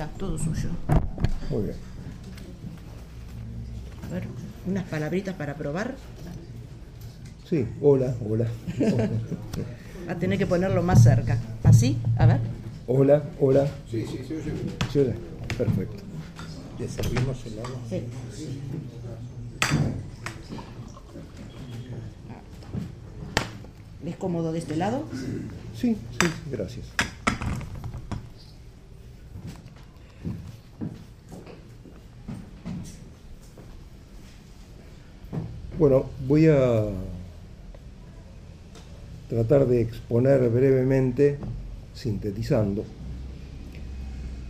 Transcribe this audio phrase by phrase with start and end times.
[0.00, 0.70] está, todo suyo.
[1.50, 1.76] Muy bien.
[4.08, 4.24] A ver,
[4.66, 5.94] unas palabritas para probar.
[7.48, 8.46] Sí, hola, hola.
[10.08, 11.38] Va a tener que ponerlo más cerca.
[11.64, 11.98] ¿Así?
[12.16, 12.40] A ver.
[12.86, 13.68] Hola, hola.
[13.90, 14.20] Sí, sí.
[14.92, 15.14] Sí, hola.
[15.58, 16.02] Perfecto.
[16.78, 17.80] ¿Le servimos el agua?
[17.88, 18.02] Sí.
[24.06, 25.04] ¿Es cómodo de este lado?
[25.76, 26.86] Sí, sí, gracias.
[35.80, 36.84] Bueno, voy a
[39.30, 41.38] tratar de exponer brevemente,
[41.94, 42.84] sintetizando,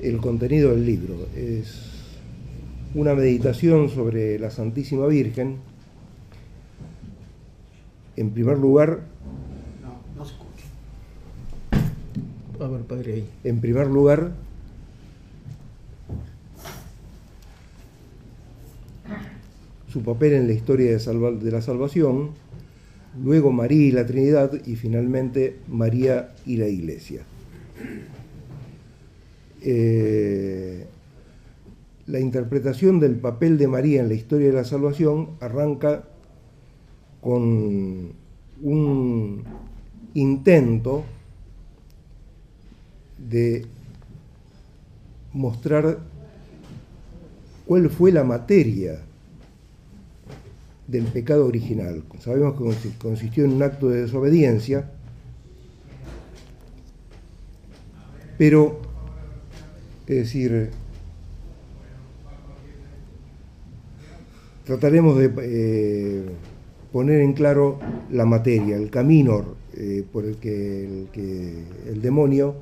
[0.00, 1.28] el contenido del libro.
[1.36, 1.82] Es
[2.96, 5.58] una meditación sobre la Santísima Virgen.
[8.16, 8.98] En primer lugar,
[9.84, 10.64] No, no se escucha.
[12.64, 13.30] A ver, padre, ahí.
[13.44, 14.32] En primer lugar,
[19.91, 22.30] su papel en la historia de, la salvación,
[23.23, 27.23] luego María y la Trinidad y finalmente María y la Iglesia.
[29.63, 30.87] Eh,
[32.07, 36.05] la interpretación del papel de María en la historia de la salvación arranca
[37.21, 38.13] con
[38.63, 39.45] un
[40.15, 41.05] intento
[43.18, 43.66] de
[45.33, 45.99] mostrar
[47.66, 49.01] cuál fue la materia
[50.91, 52.02] del pecado original.
[52.21, 54.91] Sabemos que consi- consistió en un acto de desobediencia,
[58.37, 58.80] pero,
[60.07, 60.71] es decir,
[64.65, 66.25] trataremos de eh,
[66.93, 67.78] poner en claro
[68.11, 69.44] la materia, el camino
[69.75, 71.06] eh, por el que
[71.87, 72.55] el demonio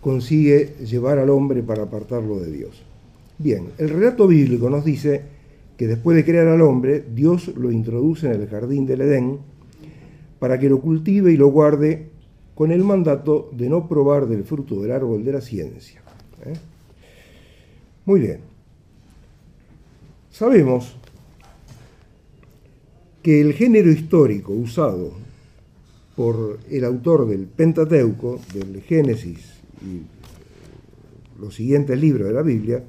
[0.00, 2.82] consigue llevar al hombre para apartarlo de Dios.
[3.38, 5.22] Bien, el relato bíblico nos dice
[5.76, 9.38] que después de crear al hombre, Dios lo introduce en el jardín del Edén
[10.38, 12.10] para que lo cultive y lo guarde
[12.54, 16.02] con el mandato de no probar del fruto del árbol de la ciencia.
[16.44, 16.54] ¿eh?
[18.04, 18.40] Muy bien.
[20.30, 20.96] Sabemos
[23.22, 25.12] que el género histórico usado
[26.14, 30.02] por el autor del Pentateuco, del Génesis y
[31.40, 32.84] los siguientes libros de la Biblia,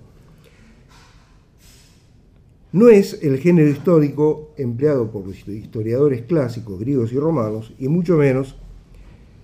[2.75, 8.17] no es el género histórico empleado por los historiadores clásicos griegos y romanos, y mucho
[8.17, 8.57] menos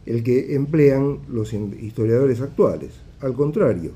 [0.06, 2.90] el que emplean los historiadores actuales.
[3.22, 3.91] Al contrario,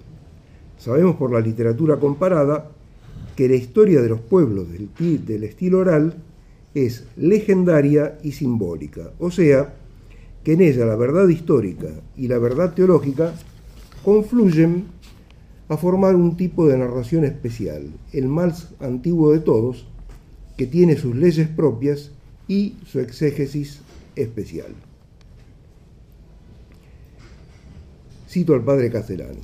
[0.78, 2.72] sabemos por la literatura comparada
[3.36, 6.16] que la historia de los pueblos del, ti- del estilo oral
[6.74, 9.76] es legendaria y simbólica, o sea,
[10.46, 13.34] que en ella la verdad histórica y la verdad teológica
[14.02, 14.86] confluyen
[15.68, 19.88] a formar un tipo de narración especial, el más antiguo de todos,
[20.58, 22.12] que tiene sus leyes propias
[22.48, 23.82] y su exégesis
[24.16, 24.74] especial.
[28.30, 29.40] Cito al padre Castellani.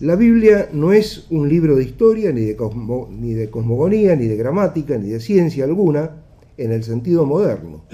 [0.00, 4.26] La Biblia no es un libro de historia, ni de, cosmo- ni de cosmogonía, ni
[4.26, 6.22] de gramática, ni de ciencia alguna,
[6.56, 7.84] en el sentido moderno,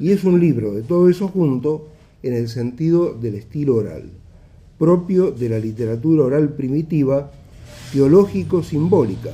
[0.00, 1.88] y es un libro de todo eso junto
[2.22, 4.10] en el sentido del estilo oral,
[4.78, 7.30] propio de la literatura oral primitiva,
[7.92, 9.30] teológico-simbólica,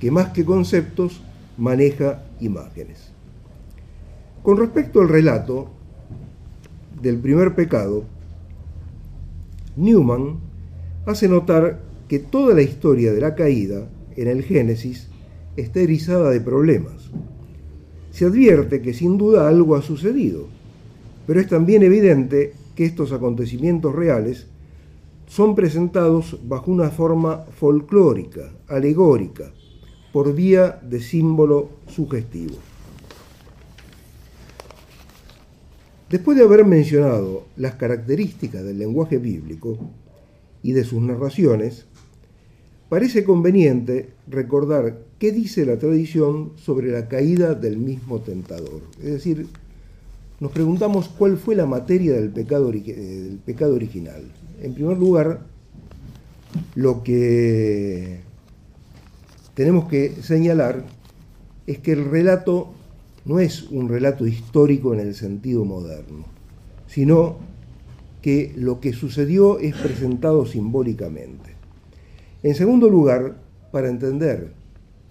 [0.00, 1.20] que más que conceptos
[1.56, 3.12] maneja imágenes.
[4.42, 5.68] Con respecto al relato
[7.00, 8.04] del primer pecado,
[9.76, 10.38] Newman
[11.06, 15.08] hace notar que toda la historia de la caída en el Génesis
[15.56, 17.10] está erizada de problemas.
[18.10, 20.48] Se advierte que sin duda algo ha sucedido,
[21.26, 24.48] pero es también evidente que estos acontecimientos reales
[25.26, 29.52] son presentados bajo una forma folclórica, alegórica,
[30.12, 32.56] por vía de símbolo sugestivo.
[36.10, 39.78] Después de haber mencionado las características del lenguaje bíblico
[40.62, 41.86] y de sus narraciones,
[42.90, 48.82] parece conveniente recordar qué dice la tradición sobre la caída del mismo tentador.
[48.98, 49.46] Es decir,
[50.40, 54.22] nos preguntamos cuál fue la materia del pecado, del pecado original.
[54.62, 55.40] En primer lugar,
[56.76, 58.20] lo que
[59.54, 60.84] tenemos que señalar
[61.66, 62.72] es que el relato
[63.24, 66.26] no es un relato histórico en el sentido moderno,
[66.86, 67.38] sino
[68.20, 71.56] que lo que sucedió es presentado simbólicamente.
[72.44, 73.34] En segundo lugar,
[73.72, 74.52] para entender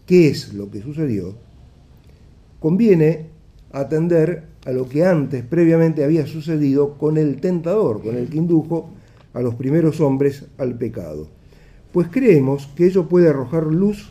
[0.06, 1.36] qué es lo que sucedió,
[2.62, 3.26] conviene
[3.74, 8.92] atender a lo que antes, previamente, había sucedido con el tentador, con el que indujo
[9.34, 11.28] a los primeros hombres al pecado,
[11.92, 14.10] pues creemos que ello puede arrojar luz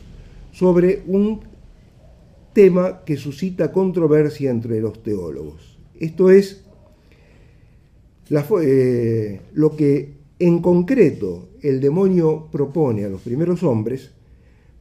[0.53, 1.41] sobre un
[2.53, 5.79] tema que suscita controversia entre los teólogos.
[5.99, 6.65] Esto es
[8.63, 14.11] eh, lo que en concreto el demonio propone a los primeros hombres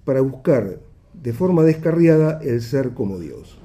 [0.05, 0.79] para buscar
[1.13, 3.57] de forma descarriada el ser como Dios.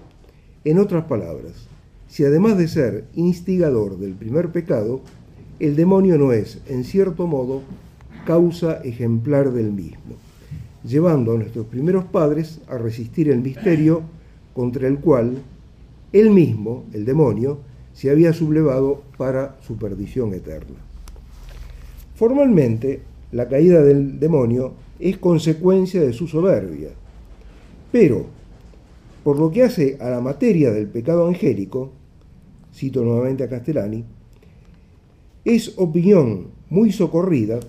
[0.65, 1.69] En otras palabras,
[2.09, 5.03] si además de ser instigador del primer pecado,
[5.61, 7.63] el demonio no es, en cierto modo,
[8.27, 10.17] causa ejemplar del mismo,
[10.85, 14.03] llevando a nuestros primeros padres a resistir el misterio
[14.55, 15.39] contra el cual
[16.13, 17.59] él mismo, el demonio,
[17.93, 20.77] se había sublevado para su perdición eterna.
[22.15, 23.03] Formalmente,
[23.33, 26.91] la caída del demonio es consecuencia de su soberbia,
[27.91, 28.27] pero
[29.25, 31.93] por lo que hace a la materia del pecado angélico,
[32.73, 34.05] cito nuevamente a Castellani,
[35.45, 37.61] es opinión muy socorrida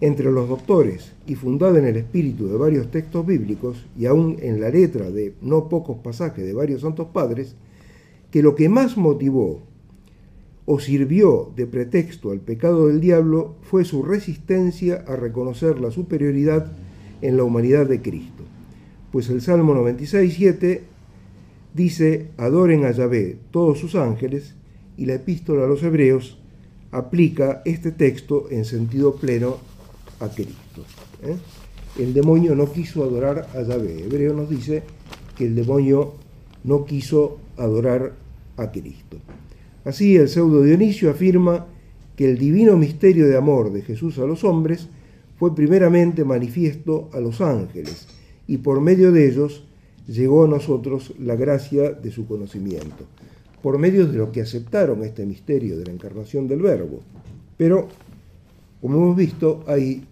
[0.00, 4.60] entre los doctores y fundada en el espíritu de varios textos bíblicos y aún en
[4.60, 7.54] la letra de no pocos pasajes de varios santos padres,
[8.30, 9.60] que lo que más motivó
[10.64, 16.72] o sirvió de pretexto al pecado del diablo fue su resistencia a reconocer la superioridad
[17.20, 18.42] en la humanidad de Cristo.
[19.12, 20.84] Pues el Salmo 96, 7
[21.74, 24.56] dice, adoren a Yahvé todos sus ángeles,
[25.02, 26.38] y la epístola a los hebreos
[26.92, 29.56] aplica este texto en sentido pleno
[30.20, 30.84] a Cristo.
[31.24, 31.34] ¿eh?
[31.98, 34.04] El demonio no quiso adorar a Yahvé.
[34.04, 34.84] Hebreo nos dice
[35.36, 36.12] que el demonio
[36.62, 38.12] no quiso adorar
[38.56, 39.16] a Cristo.
[39.84, 41.66] Así el pseudo Dionisio afirma
[42.14, 44.86] que el divino misterio de amor de Jesús a los hombres
[45.36, 48.06] fue primeramente manifiesto a los ángeles
[48.46, 49.64] y por medio de ellos
[50.06, 53.04] llegó a nosotros la gracia de su conocimiento,
[53.62, 57.00] por medio de lo que aceptaron este misterio de la encarnación del Verbo.
[57.56, 57.88] Pero,
[58.80, 60.04] como hemos visto, hay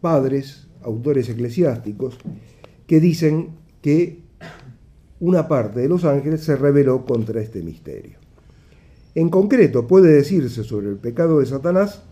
[0.00, 2.18] padres, autores eclesiásticos,
[2.86, 3.48] que dicen
[3.80, 4.20] que
[5.20, 8.18] una parte de los ángeles se rebeló contra este misterio.
[9.14, 12.02] En concreto, puede decirse sobre el pecado de Satanás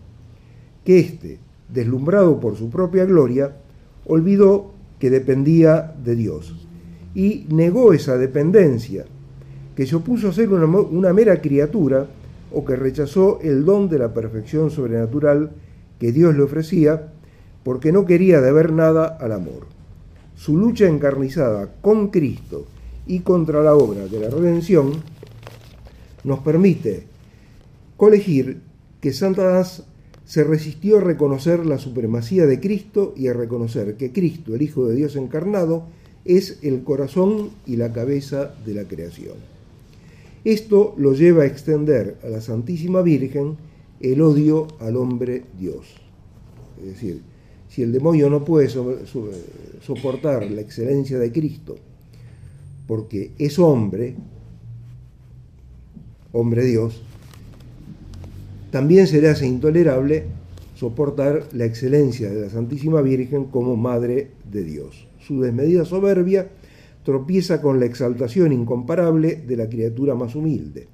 [0.83, 3.55] que éste, deslumbrado por su propia gloria,
[4.05, 6.67] olvidó que dependía de Dios
[7.13, 9.05] y negó esa dependencia,
[9.77, 12.07] que se opuso a ser una, mera criatura
[12.51, 15.51] o que rechazó el don de la perfección sobrenatural
[15.99, 17.13] que Dios le ofrecía
[17.63, 19.67] porque no quería deber nada al amor.
[20.35, 22.65] Su lucha encarnizada con Cristo
[23.05, 24.93] y contra la obra de la redención
[26.23, 27.03] nos permite
[27.97, 28.61] colegir
[28.99, 29.83] que Satanás
[30.25, 34.87] se resistió a reconocer la supremacía de Cristo y a reconocer que Cristo, el Hijo
[34.87, 35.83] de Dios encarnado,
[36.25, 39.56] es el corazón y la cabeza de la creación.
[40.43, 43.57] Esto lo lleva a extender a la Santísima Virgen
[43.99, 45.87] el odio al hombre Dios.
[46.79, 47.21] Es decir,
[47.69, 51.77] si el demonio no puede soportar la excelencia de Cristo
[52.87, 54.15] porque es hombre,
[56.31, 57.01] hombre Dios,
[58.71, 60.25] también se le hace intolerable
[60.75, 65.07] soportar la excelencia de la Santísima Virgen como Madre de Dios.
[65.19, 66.47] Su desmedida soberbia
[67.07, 70.89] tropieza con la exaltación incomparable de la criatura más humilde.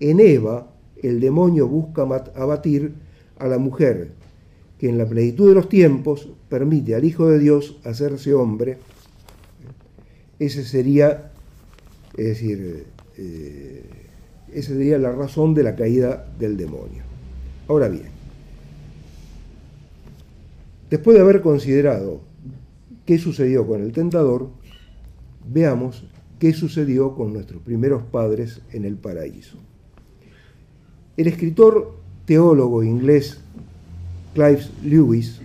[0.00, 0.72] En Eva,
[1.02, 2.94] el demonio busca abatir
[3.38, 4.12] a la mujer,
[4.78, 8.78] que en la plenitud de los tiempos permite al Hijo de Dios hacerse hombre.
[10.38, 11.32] Ese sería,
[12.16, 12.86] es decir,
[13.18, 13.84] eh,
[14.54, 17.02] esa sería la razón de la caída del demonio.
[17.68, 18.08] Ahora bien,
[20.88, 22.22] después de haber considerado
[23.04, 24.61] qué sucedió con el tentador,
[25.46, 26.04] veamos
[26.38, 29.58] qué sucedió con nuestros primeros padres en el paraíso.
[31.16, 31.94] El escritor
[32.24, 33.38] teólogo inglés
[34.34, 35.42] Clive Lewis, eh,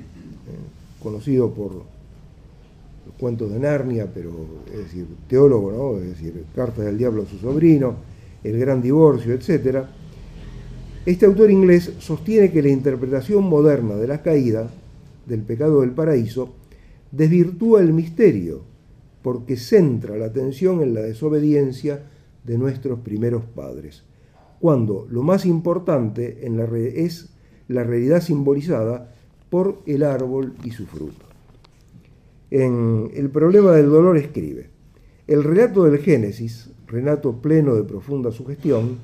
[1.03, 4.31] conocido por los cuentos de Narnia, pero
[4.71, 6.01] es decir, teólogo, ¿no?
[6.01, 7.95] Es decir, Cartas del Diablo a su sobrino,
[8.43, 9.85] el gran divorcio, etc.,
[11.05, 14.69] este autor inglés sostiene que la interpretación moderna de la caída,
[15.25, 16.53] del pecado del paraíso,
[17.11, 18.61] desvirtúa el misterio,
[19.27, 22.01] porque centra la atención en la desobediencia
[22.45, 24.05] de nuestros primeros padres,
[24.61, 27.27] cuando lo más importante en la es
[27.67, 29.11] la realidad simbolizada
[29.49, 31.25] por el árbol y su fruto.
[32.51, 34.69] En El problema del dolor escribe,
[35.27, 38.97] el relato del Génesis Renato pleno de profunda sugestión,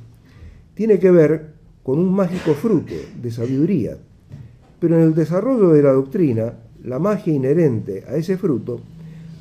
[0.74, 1.50] tiene que ver
[1.84, 3.98] con un mágico fruto de sabiduría,
[4.80, 8.80] pero en el desarrollo de la doctrina, la magia inherente a ese fruto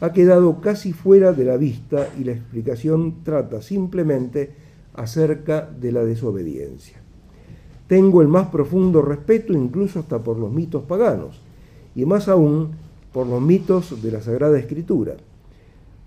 [0.03, 4.51] ha quedado casi fuera de la vista y la explicación trata simplemente
[4.95, 6.97] acerca de la desobediencia.
[7.87, 11.41] tengo el más profundo respeto incluso hasta por los mitos paganos,
[11.95, 12.71] y más aún
[13.13, 15.15] por los mitos de la Sagrada Escritura.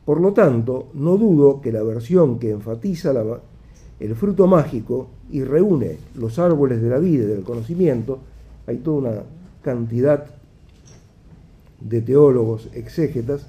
[0.03, 3.13] Por lo tanto, no dudo que la versión que enfatiza
[3.99, 8.19] el fruto mágico y reúne los árboles de la vida y del conocimiento,
[8.67, 9.23] hay toda una
[9.61, 10.25] cantidad
[11.79, 13.47] de teólogos exégetas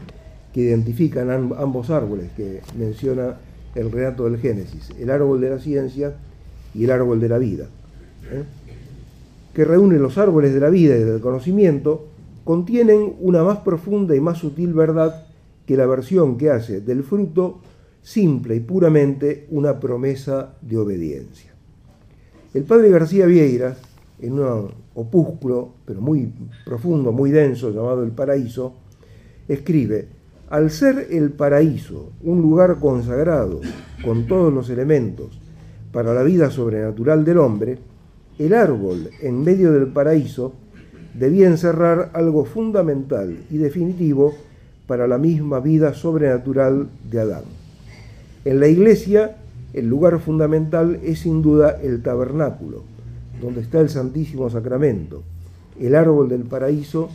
[0.56, 3.36] que identifican amb- ambos árboles que menciona
[3.75, 6.14] el relato del Génesis, el árbol de la ciencia
[6.75, 7.66] y el árbol de la vida,
[8.32, 8.42] ¿eh?
[9.52, 12.06] que reúne los árboles de la vida y del conocimiento,
[12.42, 15.26] contienen una más profunda y más sutil verdad
[15.66, 17.60] que la versión que hace del fruto
[18.02, 21.52] simple y puramente una promesa de obediencia.
[22.54, 23.76] El padre García Vieira,
[24.22, 26.32] en un opúsculo, pero muy
[26.64, 28.72] profundo, muy denso, llamado El Paraíso,
[29.48, 30.15] escribe,
[30.48, 33.60] al ser el paraíso un lugar consagrado
[34.04, 35.40] con todos los elementos
[35.92, 37.78] para la vida sobrenatural del hombre,
[38.38, 40.52] el árbol en medio del paraíso
[41.14, 44.34] debía encerrar algo fundamental y definitivo
[44.86, 47.44] para la misma vida sobrenatural de Adán.
[48.44, 49.36] En la iglesia,
[49.72, 52.84] el lugar fundamental es sin duda el tabernáculo,
[53.40, 55.22] donde está el Santísimo Sacramento.
[55.80, 57.08] El árbol del paraíso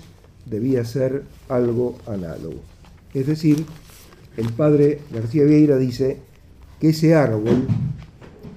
[0.46, 2.71] debía ser algo análogo.
[3.14, 3.66] Es decir,
[4.38, 6.18] el padre García Vieira dice
[6.80, 7.68] que ese árbol,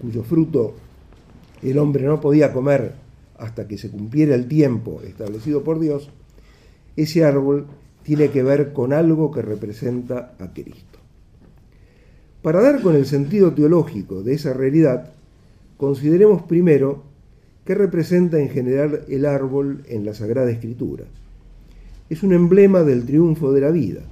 [0.00, 0.74] cuyo fruto
[1.62, 2.94] el hombre no podía comer
[3.38, 6.10] hasta que se cumpliera el tiempo establecido por Dios,
[6.96, 7.66] ese árbol
[8.04, 10.98] tiene que ver con algo que representa a Cristo.
[12.42, 15.10] Para dar con el sentido teológico de esa realidad,
[15.78, 17.02] consideremos primero
[17.64, 21.04] qué representa en general el árbol en la Sagrada Escritura.
[22.10, 24.02] Es un emblema del triunfo de la vida,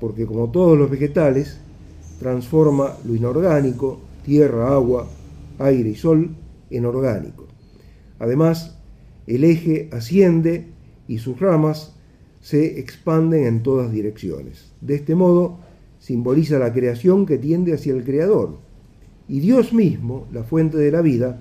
[0.00, 1.58] porque como todos los vegetales,
[2.18, 5.08] transforma lo inorgánico, tierra, agua,
[5.58, 6.30] aire y sol,
[6.70, 7.46] en orgánico.
[8.18, 8.78] Además,
[9.26, 10.66] el eje asciende
[11.06, 11.94] y sus ramas
[12.40, 14.72] se expanden en todas direcciones.
[14.80, 15.58] De este modo,
[15.98, 18.58] simboliza la creación que tiende hacia el Creador.
[19.28, 21.40] Y Dios mismo, la fuente de la vida,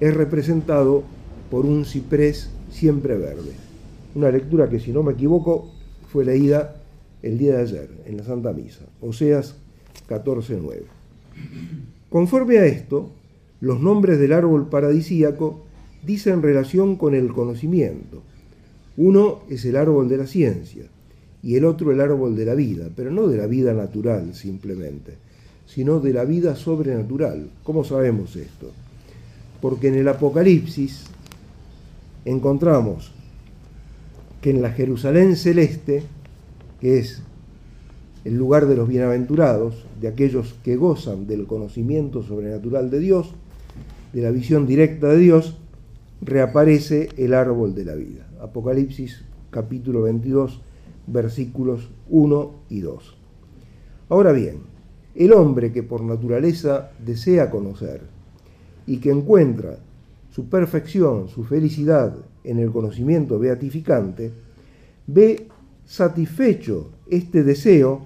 [0.00, 1.04] es representado
[1.50, 3.52] por un ciprés siempre verde.
[4.14, 5.70] Una lectura que, si no me equivoco,
[6.08, 6.81] fue leída
[7.22, 9.56] el día de ayer en la Santa Misa, Oseas
[10.08, 10.82] 14.9.
[12.10, 13.10] Conforme a esto,
[13.60, 15.64] los nombres del árbol paradisíaco
[16.04, 18.22] dicen relación con el conocimiento.
[18.96, 20.84] Uno es el árbol de la ciencia
[21.42, 25.14] y el otro el árbol de la vida, pero no de la vida natural simplemente,
[25.66, 27.50] sino de la vida sobrenatural.
[27.62, 28.70] ¿Cómo sabemos esto?
[29.60, 31.04] Porque en el Apocalipsis
[32.24, 33.12] encontramos
[34.40, 36.02] que en la Jerusalén celeste,
[36.82, 37.22] que es
[38.24, 43.34] el lugar de los bienaventurados, de aquellos que gozan del conocimiento sobrenatural de Dios,
[44.12, 45.56] de la visión directa de Dios,
[46.22, 48.28] reaparece el árbol de la vida.
[48.40, 50.60] Apocalipsis capítulo 22,
[51.06, 53.16] versículos 1 y 2.
[54.08, 54.62] Ahora bien,
[55.14, 58.00] el hombre que por naturaleza desea conocer
[58.88, 59.78] y que encuentra
[60.32, 64.32] su perfección, su felicidad en el conocimiento beatificante,
[65.06, 65.46] ve
[65.92, 68.00] satisfecho este deseo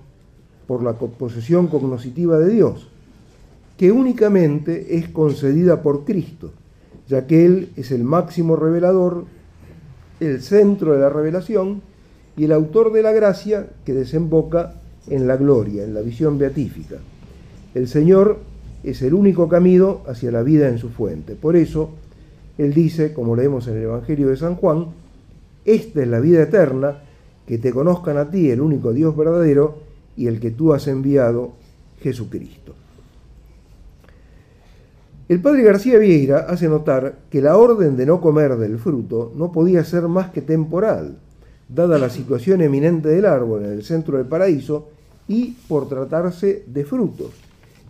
[0.66, 2.88] por la posesión cognoscitiva de Dios,
[3.78, 6.50] que únicamente es concedida por Cristo,
[7.06, 9.26] ya que Él es el máximo revelador,
[10.18, 11.80] el centro de la revelación
[12.36, 14.74] y el autor de la gracia que desemboca
[15.08, 16.96] en la gloria, en la visión beatífica.
[17.72, 18.40] El Señor
[18.82, 21.36] es el único camino hacia la vida en su fuente.
[21.36, 21.90] Por eso,
[22.58, 24.86] Él dice, como leemos en el Evangelio de San Juan,
[25.64, 27.05] esta es la vida eterna,
[27.46, 29.78] que te conozcan a ti, el único Dios verdadero,
[30.16, 31.52] y el que tú has enviado,
[32.00, 32.74] Jesucristo.
[35.28, 39.50] El padre García Vieira hace notar que la orden de no comer del fruto no
[39.50, 41.18] podía ser más que temporal,
[41.68, 44.88] dada la situación eminente del árbol en el centro del paraíso
[45.26, 47.32] y por tratarse de frutos.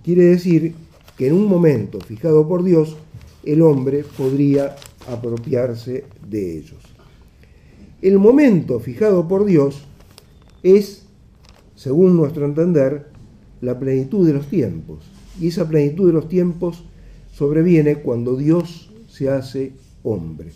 [0.03, 0.75] Quiere decir
[1.19, 2.97] que en un momento fijado por Dios,
[3.45, 4.75] el hombre podría
[5.07, 6.96] apropiarse de ellos.
[8.03, 9.87] El momento fijado por Dios
[10.63, 11.07] es,
[11.75, 13.07] según nuestro entender,
[13.63, 15.11] la plenitud de los tiempos.
[15.41, 16.85] Y esa plenitud de los tiempos
[17.33, 19.73] sobreviene cuando Dios se hace
[20.03, 20.51] hombre.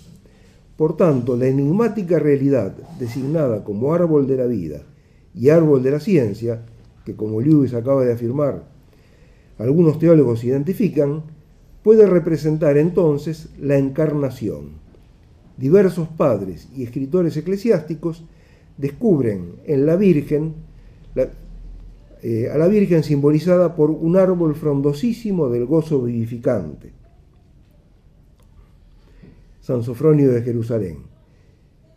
[0.76, 4.82] Por tanto, la enigmática realidad designada como árbol de la vida
[5.34, 6.66] y árbol de la ciencia,
[7.06, 8.64] que como Lewis acaba de afirmar,
[9.56, 11.22] algunos teólogos identifican,
[11.82, 14.89] puede representar entonces la encarnación.
[15.60, 18.24] Diversos padres y escritores eclesiásticos
[18.78, 20.54] descubren en la Virgen
[22.22, 26.92] eh, a la Virgen simbolizada por un árbol frondosísimo del gozo vivificante.
[29.60, 30.96] San Sofronio de Jerusalén,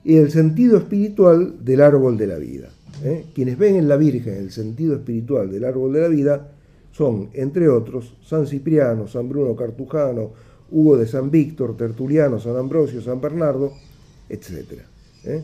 [0.04, 2.68] y el sentido espiritual del árbol de la vida.
[3.06, 3.28] ¿eh?
[3.34, 6.52] Quienes ven en la Virgen el sentido espiritual del árbol de la vida
[6.92, 10.32] son, entre otros, San Cipriano, San Bruno Cartujano,
[10.74, 13.74] Hugo de San Víctor, Tertuliano, San Ambrosio, San Bernardo,
[14.28, 14.82] etc.
[15.24, 15.44] ¿eh?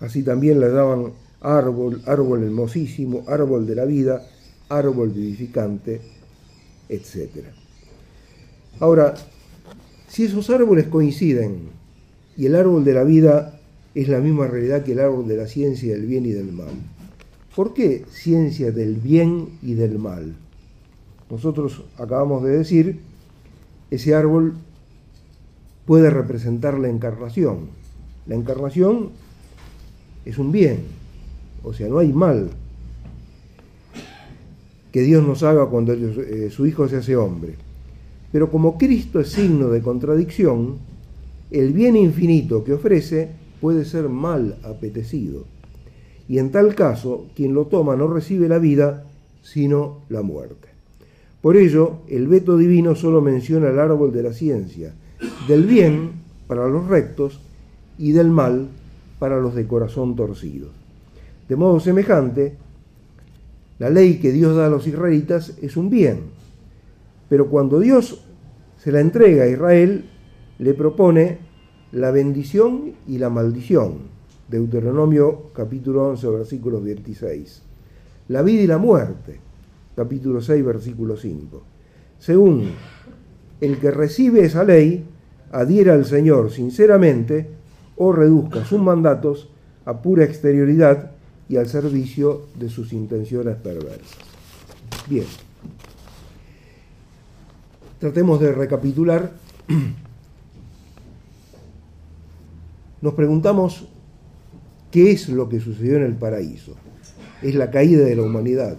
[0.00, 4.26] Así también le daban árbol, árbol hermosísimo, árbol de la vida,
[4.70, 6.00] árbol vivificante,
[6.88, 7.44] etc.
[8.80, 9.14] Ahora,
[10.08, 11.68] si esos árboles coinciden
[12.36, 13.60] y el árbol de la vida
[13.94, 16.72] es la misma realidad que el árbol de la ciencia del bien y del mal,
[17.54, 20.36] ¿por qué ciencia del bien y del mal?
[21.28, 23.00] Nosotros acabamos de decir,
[23.90, 24.54] ese árbol
[25.90, 27.62] puede representar la encarnación.
[28.28, 29.08] La encarnación
[30.24, 30.82] es un bien,
[31.64, 32.48] o sea, no hay mal
[34.92, 37.56] que Dios nos haga cuando eh, su Hijo se hace hombre.
[38.30, 40.76] Pero como Cristo es signo de contradicción,
[41.50, 43.30] el bien infinito que ofrece
[43.60, 45.44] puede ser mal apetecido.
[46.28, 49.06] Y en tal caso, quien lo toma no recibe la vida,
[49.42, 50.68] sino la muerte.
[51.42, 54.94] Por ello, el veto divino solo menciona el árbol de la ciencia,
[55.46, 56.12] del bien
[56.46, 57.40] para los rectos
[57.98, 58.68] y del mal
[59.18, 60.68] para los de corazón torcido.
[61.48, 62.56] De modo semejante,
[63.78, 66.20] la ley que Dios da a los israelitas es un bien,
[67.28, 68.24] pero cuando Dios
[68.78, 70.04] se la entrega a Israel,
[70.58, 71.38] le propone
[71.92, 73.98] la bendición y la maldición.
[74.48, 77.62] Deuteronomio capítulo 11, versículos 26.
[78.28, 79.38] La vida y la muerte.
[79.94, 81.62] Capítulo 6, versículo 5.
[82.18, 82.70] Según
[83.60, 85.04] el que recibe esa ley,
[85.50, 87.48] adhiera al Señor sinceramente
[87.96, 89.48] o reduzca sus mandatos
[89.84, 91.12] a pura exterioridad
[91.48, 94.18] y al servicio de sus intenciones perversas.
[95.08, 95.26] Bien.
[97.98, 99.32] Tratemos de recapitular.
[103.02, 103.88] Nos preguntamos
[104.90, 106.74] qué es lo que sucedió en el paraíso.
[107.42, 108.76] Es la caída de la humanidad.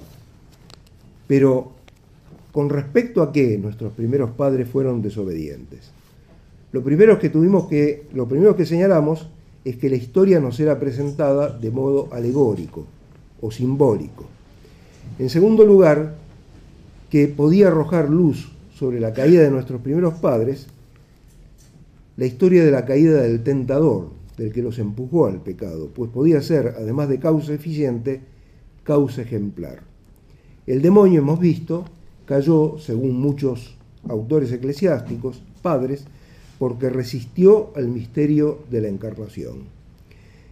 [1.27, 1.73] Pero
[2.51, 5.91] con respecto a qué nuestros primeros padres fueron desobedientes.
[6.71, 9.27] Lo primero que tuvimos que, lo primero que señalamos
[9.65, 12.85] es que la historia nos era presentada de modo alegórico
[13.41, 14.25] o simbólico.
[15.19, 16.15] En segundo lugar,
[17.09, 20.67] que podía arrojar luz sobre la caída de nuestros primeros padres,
[22.17, 26.41] la historia de la caída del tentador, del que los empujó al pecado, pues podía
[26.41, 28.21] ser, además de causa eficiente,
[28.83, 29.83] causa ejemplar.
[30.65, 31.85] El demonio, hemos visto,
[32.25, 33.75] cayó, según muchos
[34.07, 36.05] autores eclesiásticos, padres,
[36.61, 39.63] porque resistió al misterio de la encarnación.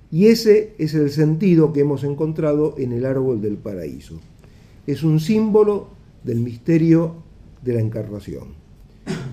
[0.09, 4.19] Y ese es el sentido que hemos encontrado en el árbol del paraíso.
[4.87, 5.89] Es un símbolo
[6.23, 7.13] del misterio
[7.61, 8.55] de la encarnación.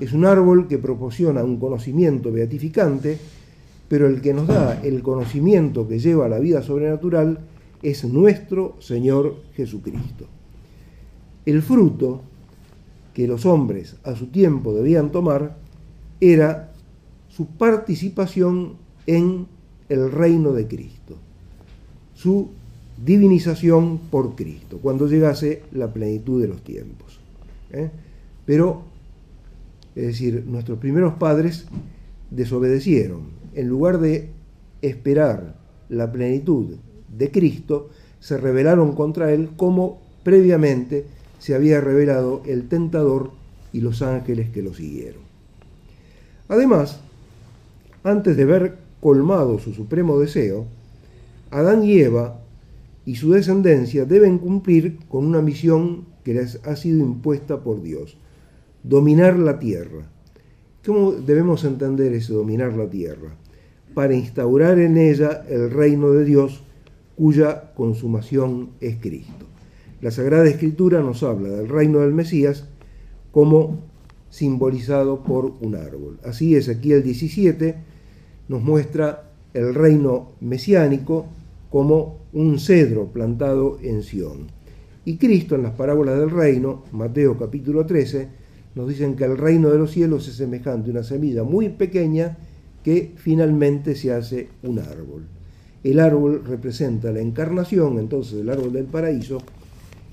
[0.00, 3.16] Es un árbol que proporciona un conocimiento beatificante,
[3.88, 7.40] pero el que nos da el conocimiento que lleva a la vida sobrenatural
[7.82, 10.26] es nuestro Señor Jesucristo.
[11.46, 12.20] El fruto
[13.14, 15.64] que los hombres a su tiempo debían tomar
[16.20, 16.72] era
[17.28, 18.74] su participación
[19.06, 19.46] en
[19.88, 21.16] el reino de Cristo,
[22.14, 22.50] su
[23.04, 27.20] divinización por Cristo, cuando llegase la plenitud de los tiempos.
[27.72, 27.90] ¿eh?
[28.44, 28.82] Pero,
[29.94, 31.66] es decir, nuestros primeros padres
[32.30, 33.20] desobedecieron.
[33.54, 34.30] En lugar de
[34.82, 35.56] esperar
[35.88, 36.76] la plenitud
[37.16, 41.04] de Cristo, se rebelaron contra Él como previamente
[41.38, 43.30] se había revelado el tentador
[43.72, 45.25] y los ángeles que lo siguieron.
[46.48, 47.00] Además,
[48.04, 50.66] antes de ver colmado su supremo deseo,
[51.50, 52.40] Adán y Eva
[53.04, 58.16] y su descendencia deben cumplir con una misión que les ha sido impuesta por Dios,
[58.82, 60.08] dominar la tierra.
[60.84, 63.34] ¿Cómo debemos entender ese dominar la tierra?
[63.94, 66.62] Para instaurar en ella el reino de Dios
[67.16, 69.46] cuya consumación es Cristo.
[70.00, 72.68] La Sagrada Escritura nos habla del reino del Mesías
[73.32, 73.80] como
[74.30, 76.18] simbolizado por un árbol.
[76.24, 77.74] Así Ezequiel 17
[78.48, 81.26] nos muestra el reino mesiánico
[81.70, 84.48] como un cedro plantado en Sión.
[85.04, 88.28] Y Cristo en las parábolas del reino, Mateo capítulo 13,
[88.74, 92.36] nos dicen que el reino de los cielos es semejante a una semilla muy pequeña
[92.84, 95.26] que finalmente se hace un árbol.
[95.82, 99.38] El árbol representa la encarnación, entonces, del árbol del paraíso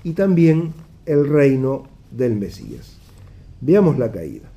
[0.02, 0.72] y también
[1.06, 2.93] el reino del Mesías.
[3.64, 4.50] Veamos la caída.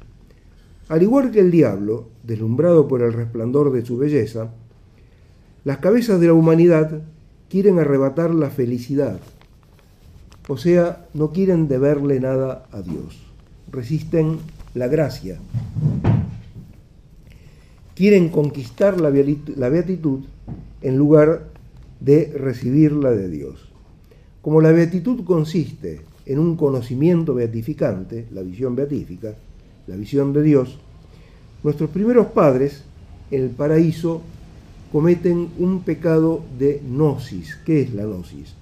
[0.89, 4.51] Al igual que el diablo, deslumbrado por el resplandor de su belleza,
[5.63, 7.01] las cabezas de la humanidad
[7.49, 9.19] quieren arrebatar la felicidad,
[10.47, 13.27] o sea, no quieren deberle nada a Dios
[13.71, 14.39] resisten
[14.73, 15.39] la gracia.
[17.95, 20.19] quieren conquistar la beatitud
[20.81, 21.47] en lugar
[21.99, 23.69] de recibirla de Dios.
[24.43, 29.33] Como la beatitud consiste en un conocimiento beatificante, la visión beatífica,
[29.87, 30.77] la visión de Dios,
[31.63, 32.83] nuestros primeros padres
[33.31, 34.21] en el paraíso
[34.91, 37.57] cometen un pecado de gnosis.
[37.65, 38.55] ¿Qué es la gnosis?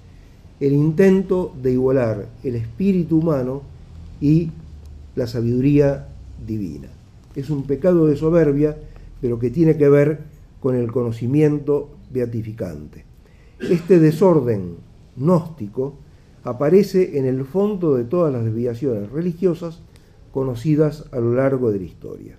[0.60, 3.62] El intento de igualar el espíritu humano
[4.20, 4.50] y
[5.16, 6.06] la sabiduría
[6.46, 6.88] divina.
[7.34, 8.76] Es un pecado de soberbia,
[9.20, 10.20] pero que tiene que ver
[10.60, 13.04] con el conocimiento beatificante.
[13.58, 14.76] Este desorden
[15.16, 16.05] gnóstico
[16.46, 19.80] aparece en el fondo de todas las desviaciones religiosas
[20.30, 22.38] conocidas a lo largo de la historia.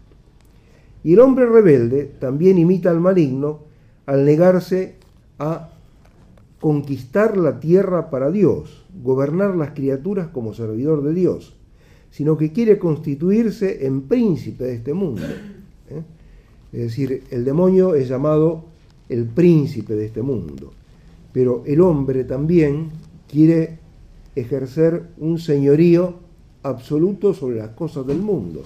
[1.04, 3.68] Y el hombre rebelde también imita al maligno
[4.06, 4.96] al negarse
[5.40, 5.70] a
[6.62, 11.56] conquistar la tierra para Dios, gobernar las criaturas como servidor de Dios,
[12.10, 15.24] sino que quiere constituirse en príncipe de este mundo.
[15.90, 16.02] ¿eh?
[16.72, 18.64] Es decir, el demonio es llamado
[19.10, 20.72] el príncipe de este mundo,
[21.34, 22.90] pero el hombre también
[23.28, 23.80] quiere
[24.40, 26.16] ejercer un señorío
[26.64, 28.64] absoluto sobre las cosas del mundo,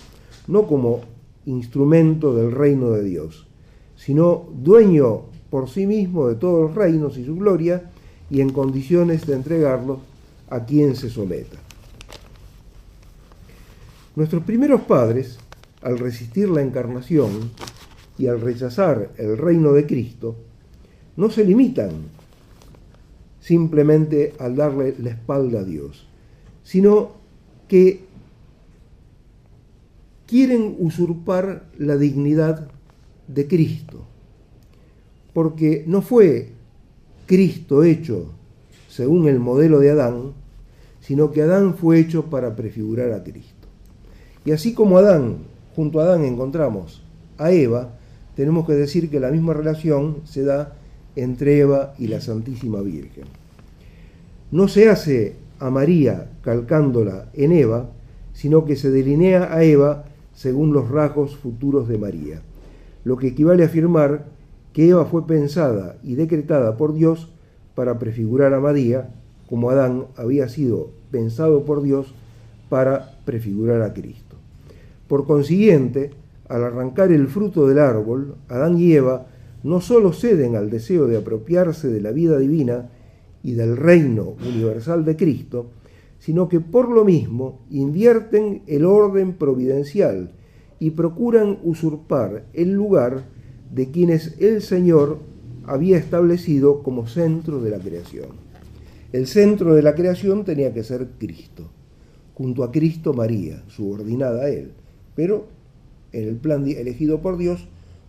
[0.48, 1.02] no como
[1.46, 3.48] instrumento del reino de Dios,
[3.96, 7.90] sino dueño por sí mismo de todos los reinos y su gloria
[8.30, 10.00] y en condiciones de entregarlos
[10.50, 11.58] a quien se someta.
[14.16, 15.38] Nuestros primeros padres,
[15.82, 17.52] al resistir la encarnación
[18.18, 20.36] y al rechazar el reino de Cristo,
[21.16, 21.92] no se limitan
[23.42, 26.08] simplemente al darle la espalda a Dios,
[26.64, 27.12] sino
[27.68, 28.06] que
[30.28, 32.70] quieren usurpar la dignidad
[33.28, 34.06] de Cristo,
[35.34, 36.50] porque no fue
[37.26, 38.32] Cristo hecho
[38.90, 40.34] según el modelo de Adán,
[41.00, 43.68] sino que Adán fue hecho para prefigurar a Cristo.
[44.46, 45.38] Y así como Adán,
[45.76, 47.02] junto a Adán encontramos
[47.38, 47.94] a Eva,
[48.36, 50.76] tenemos que decir que la misma relación se da
[51.16, 53.26] entre Eva y la Santísima Virgen.
[54.52, 57.90] No se hace a María calcándola en Eva,
[58.34, 62.42] sino que se delinea a Eva según los rasgos futuros de María,
[63.04, 64.26] lo que equivale a afirmar
[64.74, 67.30] que Eva fue pensada y decretada por Dios
[67.76, 69.10] para prefigurar a María,
[69.50, 72.14] como Adán había sido pensado por Dios
[72.70, 74.38] para prefigurar a Cristo.
[75.08, 76.12] Por consiguiente,
[76.48, 79.28] al arrancar el fruto del árbol, Adán y Eva
[79.64, 82.90] no sólo ceden al deseo de apropiarse de la vida divina
[83.44, 85.68] y del reino universal de Cristo,
[86.20, 90.32] sino que por lo mismo invierten el orden providencial
[90.80, 93.26] y procuran usurpar el lugar
[93.74, 95.20] de quienes el Señor
[95.66, 98.30] había establecido como centro de la creación.
[99.12, 101.70] El centro de la creación tenía que ser Cristo,
[102.34, 104.72] junto a Cristo María, subordinada a Él,
[105.16, 105.48] pero
[106.12, 107.68] en el plan elegido por Dios,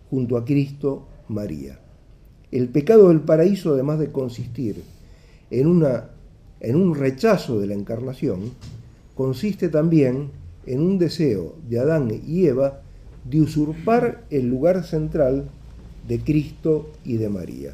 [0.09, 1.79] junto a Cristo María.
[2.51, 4.83] El pecado del paraíso, además de consistir
[5.49, 6.09] en, una,
[6.59, 8.51] en un rechazo de la encarnación,
[9.15, 10.29] consiste también
[10.65, 12.81] en un deseo de Adán y Eva
[13.25, 15.49] de usurpar el lugar central
[16.07, 17.73] de Cristo y de María.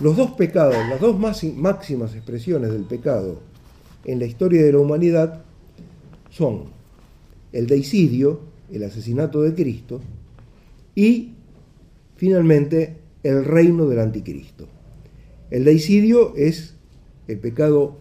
[0.00, 3.40] Los dos pecados, las dos máximas expresiones del pecado
[4.04, 5.42] en la historia de la humanidad
[6.30, 6.64] son
[7.52, 10.00] el deicidio, el asesinato de Cristo,
[10.98, 11.34] y
[12.16, 14.66] finalmente el reino del anticristo.
[15.48, 16.74] El deicidio es
[17.28, 17.98] el pecado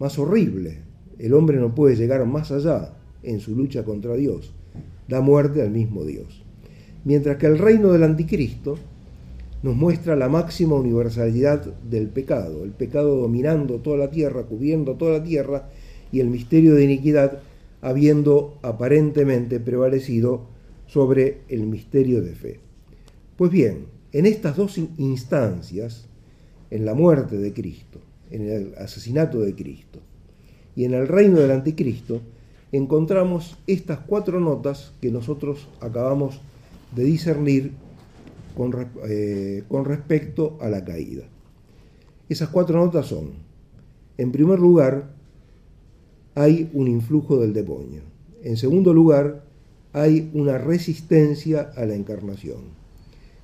[0.00, 0.78] más horrible.
[1.20, 4.52] El hombre no puede llegar más allá en su lucha contra Dios.
[5.06, 6.42] Da muerte al mismo Dios.
[7.04, 8.76] Mientras que el reino del anticristo
[9.62, 15.18] nos muestra la máxima universalidad del pecado, el pecado dominando toda la tierra, cubriendo toda
[15.18, 15.68] la tierra,
[16.10, 17.38] y el misterio de iniquidad
[17.82, 20.53] habiendo aparentemente prevalecido
[20.94, 22.60] sobre el misterio de fe.
[23.36, 26.06] Pues bien, en estas dos instancias,
[26.70, 27.98] en la muerte de Cristo,
[28.30, 29.98] en el asesinato de Cristo
[30.76, 32.20] y en el reino del anticristo,
[32.70, 36.40] encontramos estas cuatro notas que nosotros acabamos
[36.94, 37.72] de discernir
[38.56, 38.72] con,
[39.08, 41.24] eh, con respecto a la caída.
[42.28, 43.32] Esas cuatro notas son,
[44.16, 45.12] en primer lugar,
[46.36, 48.02] hay un influjo del demonio.
[48.44, 49.43] En segundo lugar,
[49.94, 52.58] hay una resistencia a la encarnación.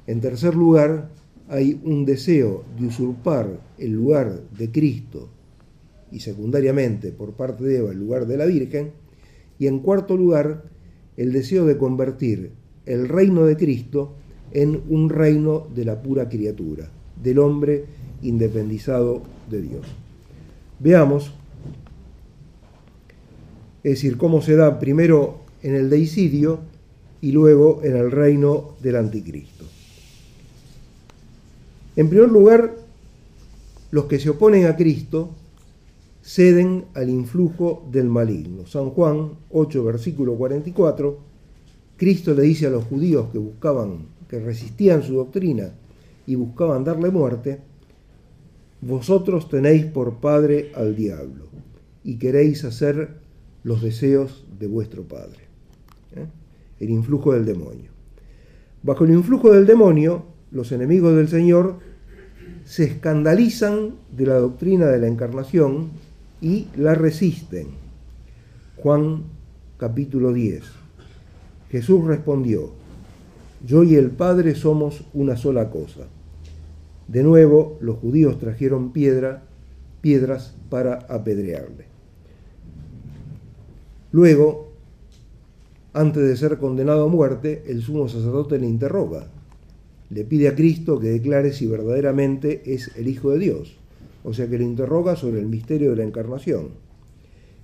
[0.07, 1.09] En tercer lugar,
[1.49, 5.29] hay un deseo de usurpar el lugar de Cristo
[6.11, 8.91] y secundariamente por parte de Eva el lugar de la Virgen.
[9.61, 10.65] Y en cuarto lugar,
[11.17, 12.51] el deseo de convertir
[12.85, 14.17] el reino de Cristo
[14.51, 16.91] en un reino de la pura criatura,
[17.23, 17.85] del hombre
[18.23, 19.87] independizado de Dios.
[20.81, 21.33] Veamos,
[23.85, 26.61] es decir, cómo se da primero en el deicidio
[27.21, 29.65] y luego en el reino del anticristo.
[31.97, 32.77] En primer lugar,
[33.91, 35.31] los que se oponen a Cristo
[36.23, 38.67] ceden al influjo del maligno.
[38.67, 41.19] San Juan 8, versículo 44,
[41.97, 45.75] Cristo le dice a los judíos que buscaban, que resistían su doctrina
[46.27, 47.61] y buscaban darle muerte,
[48.81, 51.47] vosotros tenéis por padre al diablo
[52.03, 53.19] y queréis hacer
[53.63, 55.50] los deseos de vuestro padre.
[56.81, 57.91] El influjo del demonio.
[58.83, 61.79] Bajo el influjo del demonio, los enemigos del Señor
[62.65, 65.91] se escandalizan de la doctrina de la encarnación
[66.41, 67.69] y la resisten.
[68.77, 69.25] Juan
[69.77, 70.63] capítulo 10.
[71.71, 72.71] Jesús respondió,
[73.67, 76.07] yo y el Padre somos una sola cosa.
[77.09, 79.43] De nuevo los judíos trajeron piedra,
[80.01, 81.85] piedras para apedrearle.
[84.13, 84.70] Luego,
[85.93, 89.29] antes de ser condenado a muerte, el sumo sacerdote le interroga.
[90.11, 93.77] Le pide a Cristo que declare si verdaderamente es el Hijo de Dios.
[94.25, 96.69] O sea que le interroga sobre el misterio de la encarnación.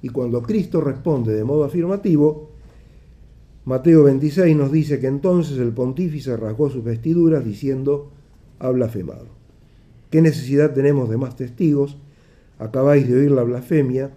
[0.03, 2.51] Y cuando Cristo responde de modo afirmativo,
[3.65, 8.11] Mateo 26 nos dice que entonces el pontífice rasgó sus vestiduras diciendo,
[8.59, 9.27] ha blasfemado.
[10.11, 11.97] ¿Qué necesidad tenemos de más testigos?
[12.59, 14.13] Acabáis de oír la blasfemia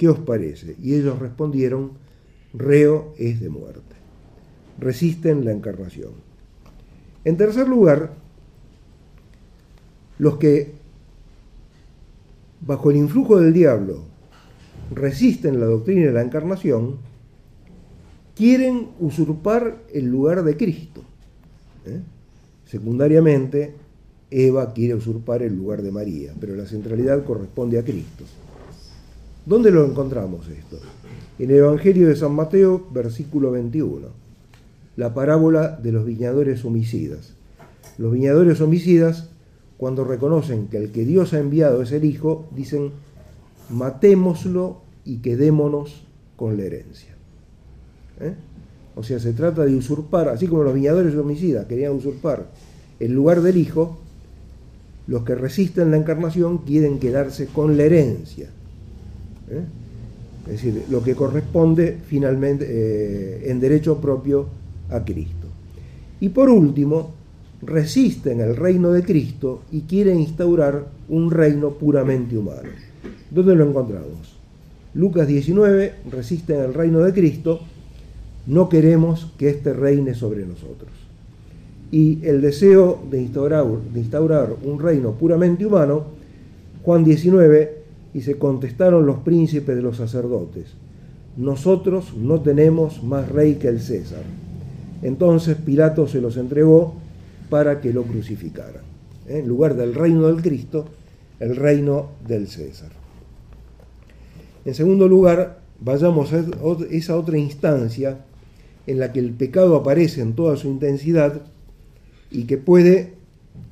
[0.00, 0.76] ¿qué os parece?
[0.82, 1.90] Y ellos respondieron,
[2.54, 3.96] reo es de muerte.
[4.78, 6.12] Resisten la encarnación.
[7.24, 8.14] En tercer lugar,
[10.18, 10.72] los que
[12.60, 14.04] bajo el influjo del diablo
[14.94, 16.98] resisten la doctrina de la encarnación,
[18.34, 21.02] quieren usurpar el lugar de Cristo.
[21.86, 22.00] ¿eh?
[22.66, 23.74] Secundariamente,
[24.30, 28.24] Eva quiere usurpar el lugar de María, pero la centralidad corresponde a Cristo.
[29.50, 30.78] ¿Dónde lo encontramos esto?
[31.40, 34.06] En el Evangelio de San Mateo, versículo 21,
[34.94, 37.32] la parábola de los viñadores homicidas.
[37.98, 39.28] Los viñadores homicidas,
[39.76, 42.92] cuando reconocen que el que Dios ha enviado es el Hijo, dicen,
[43.70, 46.04] matémoslo y quedémonos
[46.36, 47.16] con la herencia.
[48.20, 48.34] ¿Eh?
[48.94, 52.46] O sea, se trata de usurpar, así como los viñadores homicidas querían usurpar
[53.00, 53.98] el lugar del Hijo,
[55.08, 58.50] los que resisten la encarnación quieren quedarse con la herencia.
[59.50, 59.62] ¿Eh?
[60.46, 64.46] Es decir, lo que corresponde finalmente eh, en derecho propio
[64.90, 65.46] a Cristo.
[66.20, 67.12] Y por último,
[67.62, 72.70] resisten el reino de Cristo y quieren instaurar un reino puramente humano.
[73.30, 74.38] ¿Dónde lo encontramos?
[74.94, 77.60] Lucas 19, resisten el reino de Cristo,
[78.46, 80.90] no queremos que éste reine sobre nosotros.
[81.92, 86.04] Y el deseo de instaurar, de instaurar un reino puramente humano,
[86.82, 87.79] Juan 19,
[88.12, 90.74] y se contestaron los príncipes de los sacerdotes,
[91.36, 94.22] nosotros no tenemos más rey que el César.
[95.02, 96.94] Entonces Pilato se los entregó
[97.48, 98.82] para que lo crucificaran.
[99.28, 99.38] ¿eh?
[99.38, 100.86] En lugar del reino del Cristo,
[101.38, 102.90] el reino del César.
[104.64, 106.44] En segundo lugar, vayamos a
[106.90, 108.18] esa otra instancia
[108.86, 111.40] en la que el pecado aparece en toda su intensidad
[112.30, 113.14] y que puede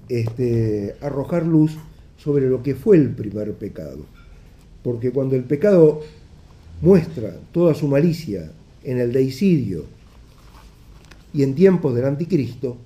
[0.08, 1.76] este, arrojar luz
[2.16, 4.17] sobre lo que fue el primer pecado.
[4.88, 6.00] Porque cuando el pecado
[6.80, 8.50] muestra toda su malicia
[8.82, 9.84] en el deicidio
[11.34, 12.78] y en tiempos del anticristo,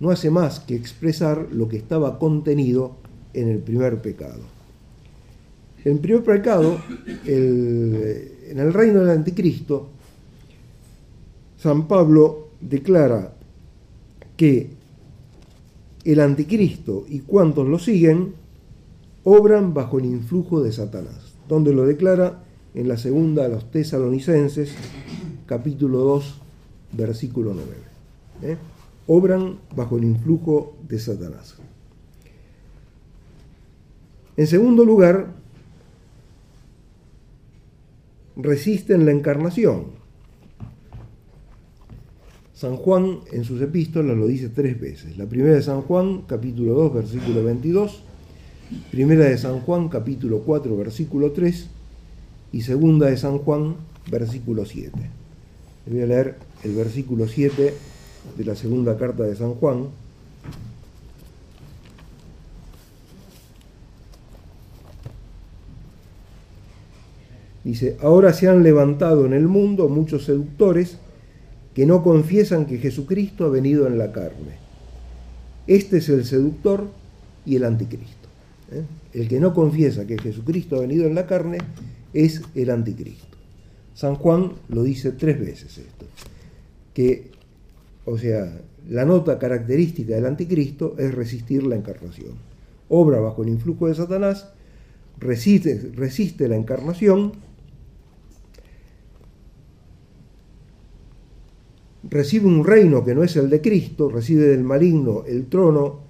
[0.00, 2.96] no hace más que expresar lo que estaba contenido
[3.34, 4.40] en el primer pecado.
[5.84, 6.76] El primer pecado,
[7.24, 9.90] en el reino del anticristo,
[11.56, 13.32] San Pablo declara
[14.36, 14.70] que
[16.04, 18.34] el anticristo y cuantos lo siguen
[19.22, 24.74] obran bajo el influjo de Satanás donde lo declara en la segunda a los tesalonicenses,
[25.46, 26.40] capítulo 2,
[26.92, 27.70] versículo 9.
[28.42, 28.56] ¿eh?
[29.06, 31.56] Obran bajo el influjo de Satanás.
[34.36, 35.28] En segundo lugar,
[38.36, 40.04] resisten la encarnación.
[42.52, 45.18] San Juan en sus epístolas lo dice tres veces.
[45.18, 48.02] La primera de San Juan, capítulo 2, versículo 22
[48.90, 51.68] Primera de San Juan, capítulo 4, versículo 3,
[52.52, 53.76] y segunda de San Juan,
[54.10, 54.90] versículo 7.
[55.86, 57.74] voy a leer el versículo 7
[58.38, 59.88] de la segunda carta de San Juan.
[67.64, 70.98] Dice, ahora se han levantado en el mundo muchos seductores
[71.74, 74.56] que no confiesan que Jesucristo ha venido en la carne.
[75.66, 76.88] Este es el seductor
[77.44, 78.23] y el anticristo.
[78.70, 78.82] ¿Eh?
[79.12, 81.58] El que no confiesa que Jesucristo ha venido en la carne
[82.12, 83.36] es el anticristo.
[83.94, 86.06] San Juan lo dice tres veces esto,
[86.92, 87.30] que
[88.06, 92.32] O sea, la nota característica del anticristo es resistir la encarnación.
[92.88, 94.48] Obra bajo el influjo de Satanás,
[95.18, 97.32] resiste, resiste la encarnación,
[102.02, 106.03] recibe un reino que no es el de Cristo, recibe del maligno el trono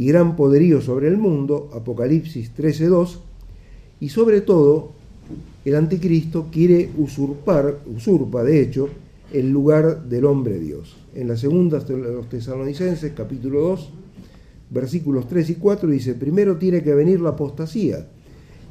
[0.00, 3.18] y gran poderío sobre el mundo, Apocalipsis 13.2,
[4.00, 4.92] y sobre todo
[5.66, 8.88] el anticristo quiere usurpar, usurpa de hecho,
[9.30, 10.96] el lugar del hombre Dios.
[11.14, 13.90] En la segunda de los tesalonicenses, capítulo 2,
[14.70, 18.08] versículos 3 y 4, dice, primero tiene que venir la apostasía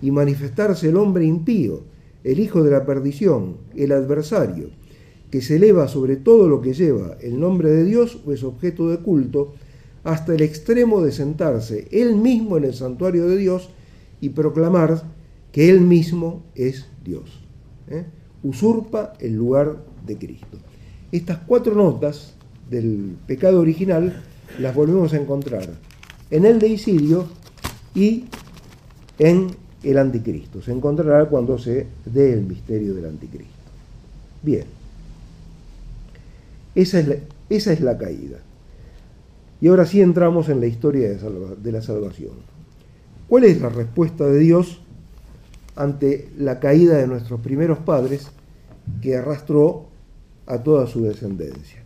[0.01, 1.81] y manifestarse el hombre impío,
[2.23, 4.69] el hijo de la perdición, el adversario,
[5.29, 8.89] que se eleva sobre todo lo que lleva el nombre de Dios o es objeto
[8.89, 9.53] de culto,
[10.09, 13.69] hasta el extremo de sentarse él mismo en el santuario de Dios
[14.19, 15.03] y proclamar
[15.51, 17.29] que él mismo es Dios.
[17.89, 18.05] ¿eh?
[18.41, 20.57] Usurpa el lugar de Cristo.
[21.11, 22.33] Estas cuatro notas
[22.71, 24.23] del pecado original
[24.59, 25.69] las volvemos a encontrar
[26.31, 27.27] en el deicidio
[27.93, 28.25] y
[29.19, 29.51] en
[29.83, 30.59] el anticristo.
[30.63, 33.53] Se encontrará cuando se dé el misterio del anticristo.
[34.41, 34.65] Bien,
[36.73, 37.19] esa es
[37.49, 38.39] esa es la caída.
[39.61, 42.33] Y ahora sí entramos en la historia de, la salvación.
[43.27, 44.81] ¿Cuál es la respuesta de Dios
[45.75, 48.27] ante la caída de nuestros primeros padres
[49.01, 49.87] que arrastró
[50.47, 51.83] a toda su descendencia?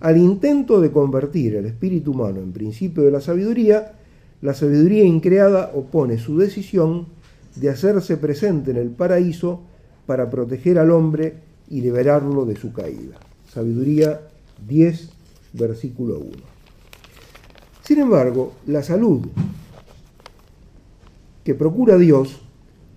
[0.00, 3.92] Al intento de convertir el espíritu humano en principio de la sabiduría,
[4.40, 7.08] la sabiduría increada opone su decisión
[7.56, 9.62] de hacerse presente en el paraíso
[10.06, 11.34] para proteger al hombre
[11.68, 13.16] y liberarlo de su caída.
[13.52, 14.20] Sabiduría
[14.66, 15.10] 10,
[15.54, 16.55] versículo 1.
[17.86, 19.20] Sin embargo, la salud
[21.44, 22.40] que procura Dios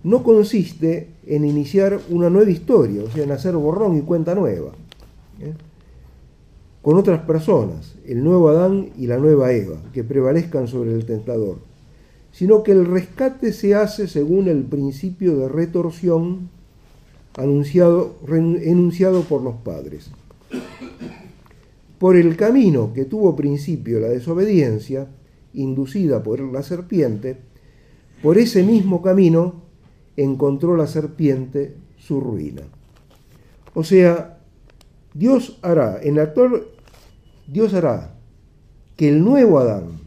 [0.02, 4.72] no consiste en iniciar una nueva historia, o sea, en hacer borrón y cuenta nueva,
[5.40, 5.52] ¿eh?
[6.82, 11.58] con otras personas, el nuevo Adán y la nueva Eva, que prevalezcan sobre el tentador,
[12.32, 16.48] sino que el rescate se hace según el principio de retorsión
[17.36, 20.10] anunciado, enunciado por los padres.
[22.00, 25.08] Por el camino que tuvo principio la desobediencia,
[25.52, 27.36] inducida por la serpiente,
[28.22, 29.64] por ese mismo camino
[30.16, 32.62] encontró la serpiente su ruina.
[33.74, 34.38] O sea,
[35.12, 36.62] Dios hará, en actual,
[37.46, 38.14] Dios hará
[38.96, 40.00] que el nuevo Adán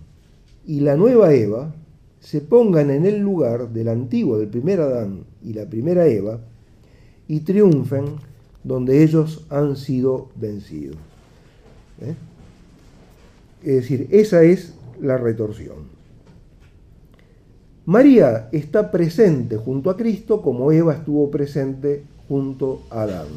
[0.66, 1.76] y la nueva Eva
[2.22, 6.40] se pongan en el lugar del antiguo, del primer Adán y la primera Eva,
[7.28, 8.06] y triunfen
[8.64, 11.13] donde ellos han sido vencidos.
[12.04, 12.16] ¿Eh?
[13.64, 15.94] Es decir, esa es la retorsión.
[17.86, 23.28] María está presente junto a Cristo como Eva estuvo presente junto a Adán.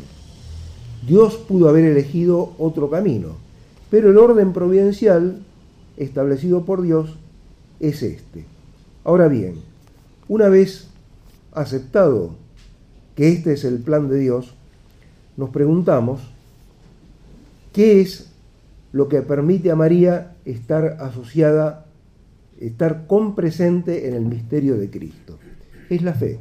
[1.07, 3.37] Dios pudo haber elegido otro camino,
[3.91, 5.43] pero el orden providencial
[5.97, 7.17] establecido por Dios
[7.81, 8.45] es este.
[9.05, 9.57] Ahora bien,
[10.29, 10.89] una vez
[11.53, 12.31] aceptado
[13.15, 14.55] que este es el plan de Dios,
[15.37, 16.21] nos preguntamos,
[17.73, 18.31] ¿qué es
[18.97, 21.85] lo que permite a María estar asociada,
[22.59, 25.39] estar con presente en el misterio de Cristo?
[25.91, 26.39] Es la fe.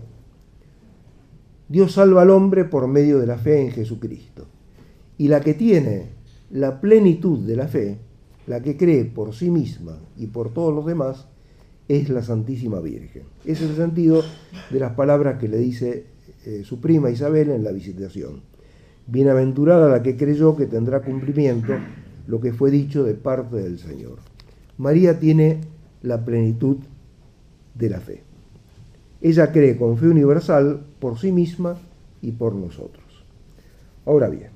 [1.68, 4.48] Dios salva al hombre por medio de la fe en Jesucristo.
[5.18, 6.12] Y la que tiene
[6.50, 7.98] la plenitud de la fe,
[8.48, 11.28] la que cree por sí misma y por todos los demás,
[11.90, 13.24] es la Santísima Virgen.
[13.44, 14.24] Ese es el sentido
[14.70, 16.06] de las palabras que le dice
[16.46, 18.44] eh, su prima Isabel en la visitación.
[19.08, 21.74] Bienaventurada la que creyó que tendrá cumplimiento
[22.28, 24.20] lo que fue dicho de parte del Señor.
[24.78, 25.62] María tiene
[26.02, 26.78] la plenitud
[27.74, 28.24] de la fe.
[29.22, 31.78] Ella cree con fe universal por sí misma
[32.22, 33.04] y por nosotros.
[34.06, 34.50] Ahora bien,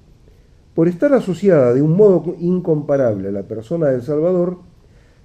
[0.76, 4.58] por estar asociada de un modo incomparable a la persona del Salvador,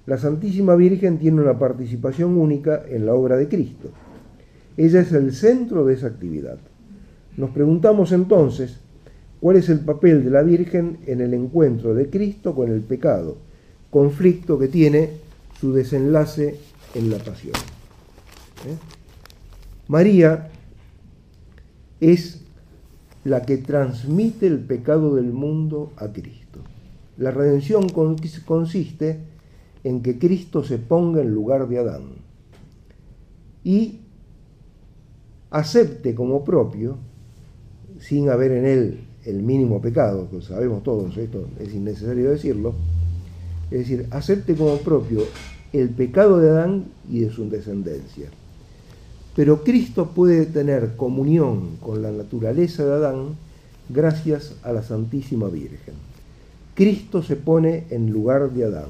[0.05, 3.89] la Santísima Virgen tiene una participación única en la obra de Cristo.
[4.77, 6.57] Ella es el centro de esa actividad.
[7.37, 8.79] Nos preguntamos entonces
[9.45, 13.37] cuál es el papel de la Virgen en el encuentro de Cristo con el pecado,
[13.91, 15.11] conflicto que tiene
[15.61, 16.57] su desenlace
[16.95, 17.53] en la pasión.
[18.67, 18.75] ¿Eh?
[19.87, 20.49] María
[21.99, 22.41] es
[23.23, 26.61] la que transmite el pecado del mundo a Cristo.
[27.19, 29.19] La redención consiste
[29.83, 32.05] en que Cristo se ponga en lugar de Adán
[33.63, 33.99] y
[35.51, 36.97] acepte como propio,
[37.99, 42.73] sin haber en él el mínimo pecado, que sabemos todos, esto es innecesario decirlo,
[43.71, 45.21] es decir, acepte como propio
[45.73, 48.27] el pecado de Adán y de su descendencia.
[49.35, 53.35] Pero Cristo puede tener comunión con la naturaleza de Adán
[53.89, 55.95] gracias a la Santísima Virgen.
[56.73, 58.89] Cristo se pone en lugar de Adán.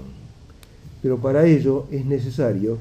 [1.02, 2.78] Pero para ello es necesario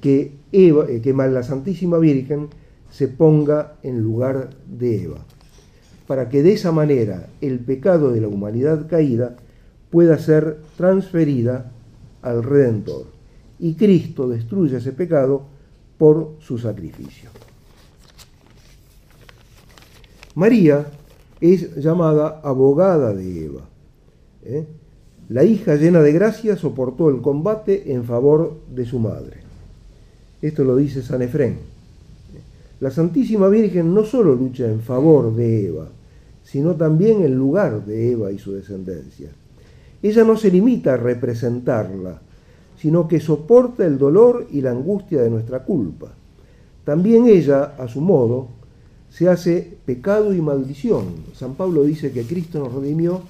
[0.00, 2.48] que, Eva, eh, que la Santísima Virgen
[2.90, 5.24] se ponga en lugar de Eva,
[6.08, 9.36] para que de esa manera el pecado de la humanidad caída
[9.90, 11.70] pueda ser transferida
[12.22, 13.06] al Redentor
[13.58, 15.42] y Cristo destruye ese pecado
[15.98, 17.28] por su sacrificio.
[20.34, 20.86] María
[21.42, 23.68] es llamada abogada de Eva.
[24.44, 24.64] ¿eh?
[25.28, 29.42] La hija llena de gracia soportó el combate en favor de su madre.
[30.40, 31.58] Esto lo dice San Efrén.
[32.80, 35.88] La Santísima Virgen no solo lucha en favor de Eva,
[36.50, 39.28] sino también en lugar de Eva y su descendencia.
[40.02, 42.22] Ella no se limita a representarla,
[42.78, 46.14] sino que soporta el dolor y la angustia de nuestra culpa.
[46.84, 48.48] También ella, a su modo,
[49.10, 51.04] se hace pecado y maldición.
[51.34, 53.20] San Pablo dice que Cristo nos redimió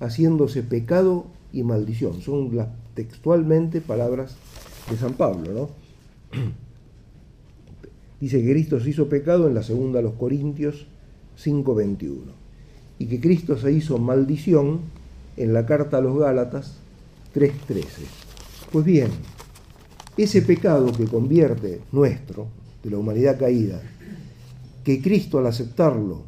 [0.00, 2.20] haciéndose pecado y maldición.
[2.20, 4.34] Son las textualmente palabras
[4.90, 5.68] de San Pablo, ¿no?
[8.18, 10.86] Dice que Cristo se hizo pecado en la segunda a los Corintios
[11.36, 12.45] 5:21
[12.98, 14.80] y que Cristo se hizo maldición
[15.36, 16.76] en la carta a los Gálatas
[17.34, 17.84] 3:13.
[18.72, 19.10] Pues bien,
[20.16, 22.46] ese pecado que convierte nuestro,
[22.82, 23.82] de la humanidad caída,
[24.84, 26.22] que Cristo al aceptarlo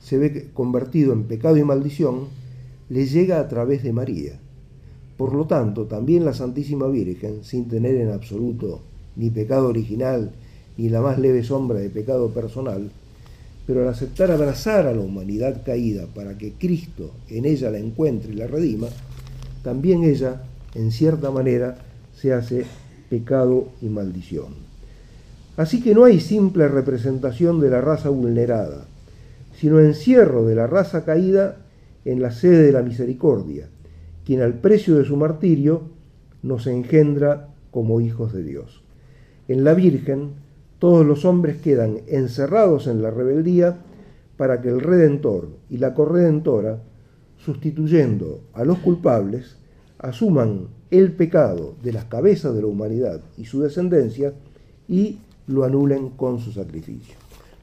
[0.00, 2.28] se ve convertido en pecado y maldición,
[2.90, 4.38] le llega a través de María.
[5.16, 8.82] Por lo tanto, también la Santísima Virgen, sin tener en absoluto
[9.16, 10.32] ni pecado original,
[10.76, 12.90] ni la más leve sombra de pecado personal,
[13.66, 18.32] pero al aceptar abrazar a la humanidad caída para que Cristo en ella la encuentre
[18.32, 18.88] y la redima,
[19.62, 20.42] también ella,
[20.74, 21.78] en cierta manera,
[22.14, 22.66] se hace
[23.08, 24.54] pecado y maldición.
[25.56, 28.86] Así que no hay simple representación de la raza vulnerada,
[29.58, 31.58] sino encierro de la raza caída
[32.04, 33.68] en la sede de la misericordia,
[34.26, 35.82] quien al precio de su martirio
[36.42, 38.82] nos engendra como hijos de Dios.
[39.48, 40.30] En la Virgen,
[40.84, 43.78] todos los hombres quedan encerrados en la rebeldía
[44.36, 46.82] para que el Redentor y la Corredentora,
[47.38, 49.56] sustituyendo a los culpables,
[49.96, 54.34] asuman el pecado de las cabezas de la humanidad y su descendencia
[54.86, 57.14] y lo anulen con su sacrificio.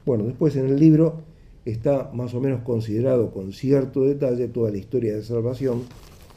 [0.04, 1.20] Bueno, después en el libro
[1.64, 5.82] está más o menos considerado con cierto detalle toda la historia de salvación,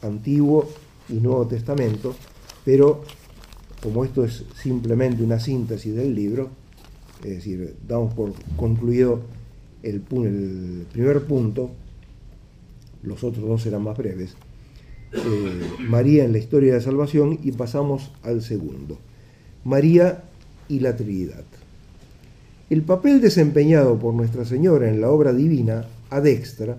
[0.02, 0.68] Antiguo
[1.08, 2.14] y Nuevo Testamento,
[2.64, 3.00] pero
[3.82, 6.50] como esto es simplemente una síntesis del libro,
[7.24, 9.20] es decir, damos por concluido
[9.82, 11.70] el, primer punto,
[13.02, 14.34] los otros dos serán más breves,
[15.12, 18.98] eh, María en la historia de salvación y pasamos al segundo,
[19.64, 20.24] María
[20.68, 21.44] y la Trinidad.
[22.68, 26.76] El papel desempeñado por Nuestra Señora en la obra divina, ad extra,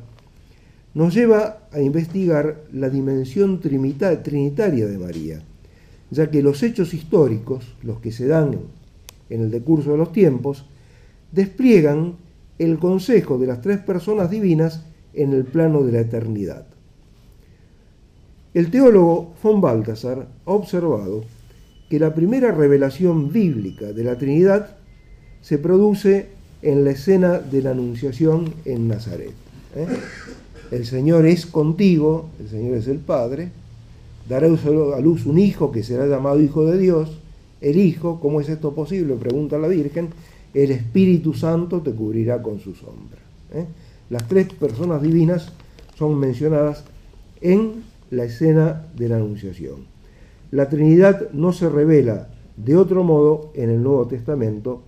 [0.94, 5.42] nos lleva a investigar la dimensión trinitaria de María,
[6.10, 8.58] ya que los hechos históricos, los que se dan
[9.30, 10.66] en el decurso de los tiempos,
[11.32, 12.16] despliegan
[12.60, 16.66] el consejo de las tres personas divinas en el plano de la eternidad.
[18.54, 21.24] El teólogo von Balthasar ha observado
[21.90, 24.78] que la primera revelación bíblica de la Trinidad
[25.42, 26.28] se produce
[26.62, 29.34] en la escena de la Anunciación en Nazaret.
[29.76, 29.88] ¿eh?
[30.72, 33.52] El Señor es contigo, el Señor es el Padre,
[34.28, 37.20] dará a luz un hijo que será llamado Hijo de Dios.
[37.62, 39.16] El Hijo, ¿cómo es esto posible?
[39.16, 40.10] Pregunta la Virgen.
[40.53, 43.20] El Espíritu Santo te cubrirá con su sombra.
[43.53, 43.66] ¿eh?
[44.10, 45.51] Las tres personas divinas
[45.95, 46.84] son mencionadas
[47.41, 49.86] en la escena de la Anunciación.
[50.51, 54.82] La Trinidad no se revela de otro modo en el Nuevo Testamento,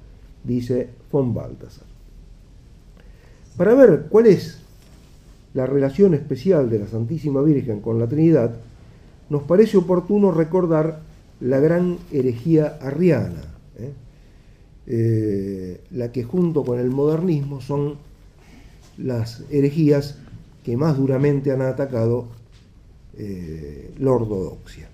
[0.43, 1.85] dice von Balthasar.
[3.57, 4.59] Para ver cuál es
[5.53, 8.55] la relación especial de la Santísima Virgen con la Trinidad,
[9.29, 11.01] nos parece oportuno recordar
[11.41, 13.43] la gran herejía arriana,
[13.77, 13.93] ¿eh?
[14.87, 17.97] Eh, la que junto con el modernismo son
[18.97, 20.17] las herejías
[20.63, 22.27] que más duramente han atacado
[23.17, 24.89] eh, la ortodoxia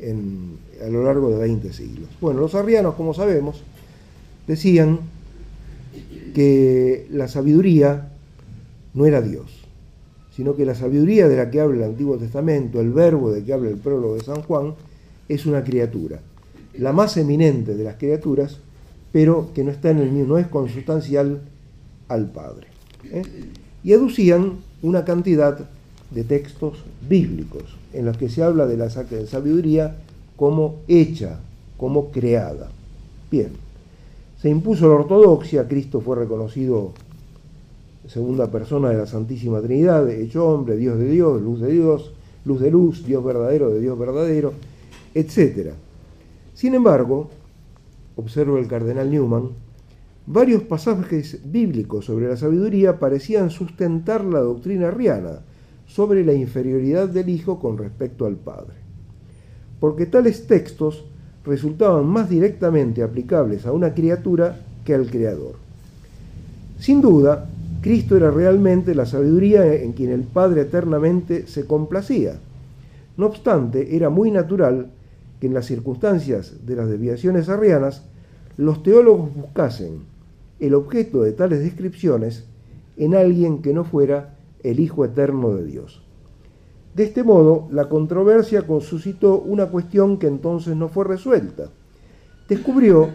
[0.00, 2.08] a lo largo de 20 siglos.
[2.20, 3.62] Bueno, los arrianos, como sabemos,
[4.46, 5.00] decían
[6.34, 8.12] que la sabiduría
[8.94, 9.66] no era Dios,
[10.34, 13.52] sino que la sabiduría de la que habla el Antiguo Testamento, el verbo de que
[13.52, 14.74] habla el prólogo de San Juan,
[15.28, 16.20] es una criatura,
[16.78, 18.58] la más eminente de las criaturas,
[19.12, 21.40] pero que no está en el mismo, no es consustancial
[22.08, 22.68] al Padre.
[23.04, 23.22] ¿eh?
[23.84, 25.68] Y aducían una cantidad
[26.10, 29.96] de textos bíblicos en los que se habla de la sabiduría
[30.36, 31.40] como hecha,
[31.76, 32.70] como creada.
[33.30, 33.50] Bien,
[34.40, 36.92] se impuso la ortodoxia, Cristo fue reconocido
[38.08, 42.12] segunda persona de la Santísima Trinidad, hecho hombre, Dios de Dios, luz de Dios,
[42.44, 44.54] luz de luz, Dios verdadero de Dios verdadero,
[45.18, 45.72] etc.
[46.54, 47.30] Sin embargo,
[48.16, 49.50] observa el cardenal Newman,
[50.26, 55.40] varios pasajes bíblicos sobre la sabiduría parecían sustentar la doctrina arriana
[55.86, 58.74] sobre la inferioridad del Hijo con respecto al Padre.
[59.80, 61.04] Porque tales textos
[61.44, 65.54] resultaban más directamente aplicables a una criatura que al Creador.
[66.78, 67.48] Sin duda,
[67.80, 72.38] Cristo era realmente la sabiduría en quien el Padre eternamente se complacía.
[73.16, 74.90] No obstante, era muy natural
[75.40, 78.04] que en las circunstancias de las desviaciones arrianas,
[78.56, 80.02] los teólogos buscasen
[80.58, 82.44] el objeto de tales descripciones
[82.96, 86.02] en alguien que no fuera el Hijo Eterno de Dios.
[86.94, 91.70] De este modo, la controversia suscitó una cuestión que entonces no fue resuelta.
[92.48, 93.10] Descubrió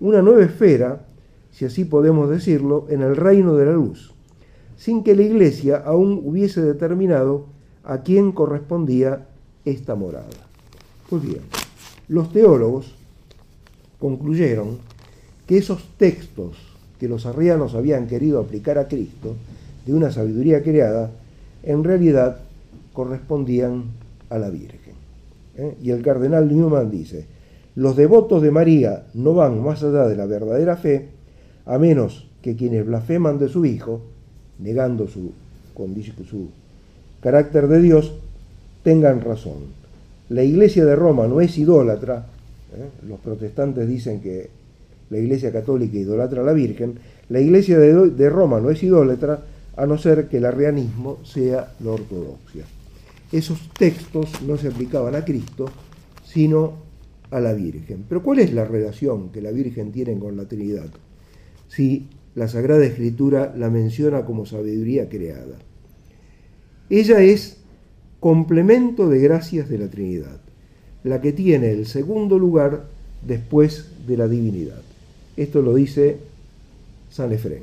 [0.00, 1.06] una nueva esfera,
[1.52, 4.12] si así podemos decirlo, en el reino de la luz,
[4.76, 7.46] sin que la Iglesia aún hubiese determinado
[7.84, 9.28] a quién correspondía
[9.64, 10.49] esta morada.
[11.10, 11.40] Pues bien,
[12.06, 12.94] los teólogos
[13.98, 14.78] concluyeron
[15.48, 16.56] que esos textos
[17.00, 19.34] que los arrianos habían querido aplicar a Cristo,
[19.84, 21.10] de una sabiduría creada,
[21.64, 22.42] en realidad
[22.92, 23.86] correspondían
[24.28, 24.94] a la Virgen.
[25.56, 25.74] ¿eh?
[25.82, 27.26] Y el cardenal Newman dice,
[27.74, 31.08] los devotos de María no van más allá de la verdadera fe,
[31.66, 34.00] a menos que quienes blasfeman de su Hijo,
[34.60, 35.32] negando su,
[36.30, 36.48] su
[37.20, 38.12] carácter de Dios,
[38.84, 39.79] tengan razón.
[40.30, 42.26] La iglesia de Roma no es idólatra,
[42.74, 43.06] ¿eh?
[43.08, 44.48] los protestantes dicen que
[45.10, 46.94] la iglesia católica idolatra a la Virgen,
[47.28, 49.42] la iglesia de, de Roma no es idólatra,
[49.76, 52.64] a no ser que el arrianismo sea la ortodoxia
[53.32, 55.70] esos textos no se aplicaban a Cristo,
[56.24, 56.74] sino
[57.30, 58.04] a la Virgen.
[58.08, 60.90] Pero ¿cuál es la relación que la Virgen tiene con la Trinidad?
[61.68, 65.58] Si la Sagrada Escritura la menciona como sabiduría creada.
[66.88, 67.58] Ella es
[68.20, 70.38] complemento de gracias de la Trinidad,
[71.04, 72.84] la que tiene el segundo lugar
[73.26, 74.82] después de la divinidad.
[75.36, 76.18] Esto lo dice
[77.10, 77.62] San Efrén.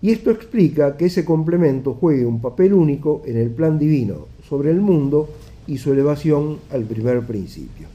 [0.00, 4.70] Y esto explica que ese complemento juegue un papel único en el plan divino sobre
[4.70, 5.28] el mundo
[5.66, 7.88] y su elevación al primer principio.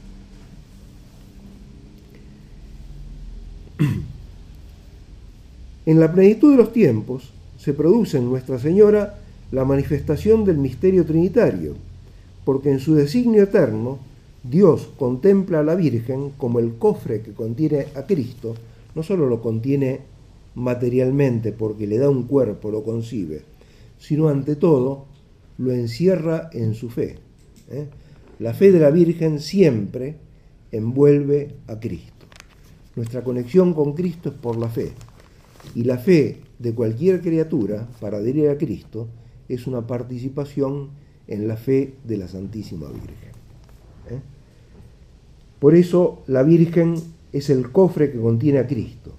[5.86, 9.18] En la plenitud de los tiempos se produce en Nuestra Señora
[9.50, 11.74] la manifestación del misterio trinitario,
[12.44, 13.98] porque en su designio eterno
[14.42, 18.54] Dios contempla a la Virgen como el cofre que contiene a Cristo,
[18.94, 20.00] no solo lo contiene
[20.54, 23.42] materialmente porque le da un cuerpo, lo concibe,
[23.98, 25.06] sino ante todo
[25.58, 27.16] lo encierra en su fe.
[27.70, 27.86] ¿eh?
[28.38, 30.16] La fe de la Virgen siempre
[30.72, 32.26] envuelve a Cristo.
[32.96, 34.92] Nuestra conexión con Cristo es por la fe.
[35.74, 39.08] Y la fe de cualquier criatura para adherir a Cristo
[39.48, 40.88] es una participación
[41.26, 43.32] en la fe de la Santísima Virgen.
[44.10, 44.20] ¿eh?
[45.58, 46.94] Por eso la Virgen
[47.32, 49.12] es el cofre que contiene a Cristo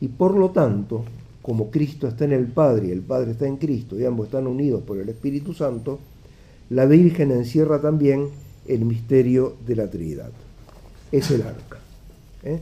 [0.00, 1.04] y por lo tanto,
[1.42, 4.46] como Cristo está en el Padre y el Padre está en Cristo y ambos están
[4.46, 5.98] unidos por el Espíritu Santo,
[6.70, 8.28] la Virgen encierra también
[8.66, 10.30] el misterio de la Trinidad.
[11.10, 11.78] Es el arca.
[12.44, 12.60] ¿eh?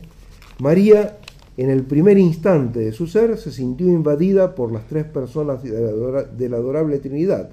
[0.58, 1.18] María,
[1.60, 6.48] en el primer instante de su ser, se sintió invadida por las tres personas de
[6.48, 7.50] la adorable Trinidad,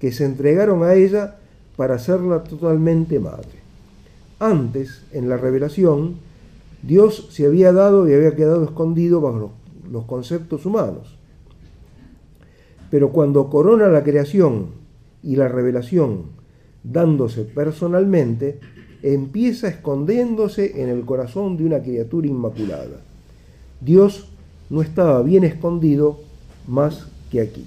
[0.00, 1.36] que se entregaron a ella
[1.76, 3.60] para hacerla totalmente madre.
[4.40, 6.16] Antes, en la revelación,
[6.82, 9.52] Dios se había dado y había quedado escondido bajo
[9.88, 11.16] los, conceptos humanos.
[12.90, 14.70] Pero cuando corona la creación
[15.22, 16.24] y la revelación
[16.82, 18.58] dándose personalmente,
[19.00, 23.07] empieza escondiéndose en el corazón de una criatura inmaculada.
[23.80, 24.28] Dios
[24.70, 26.20] no estaba bien escondido
[26.66, 27.64] más que aquí.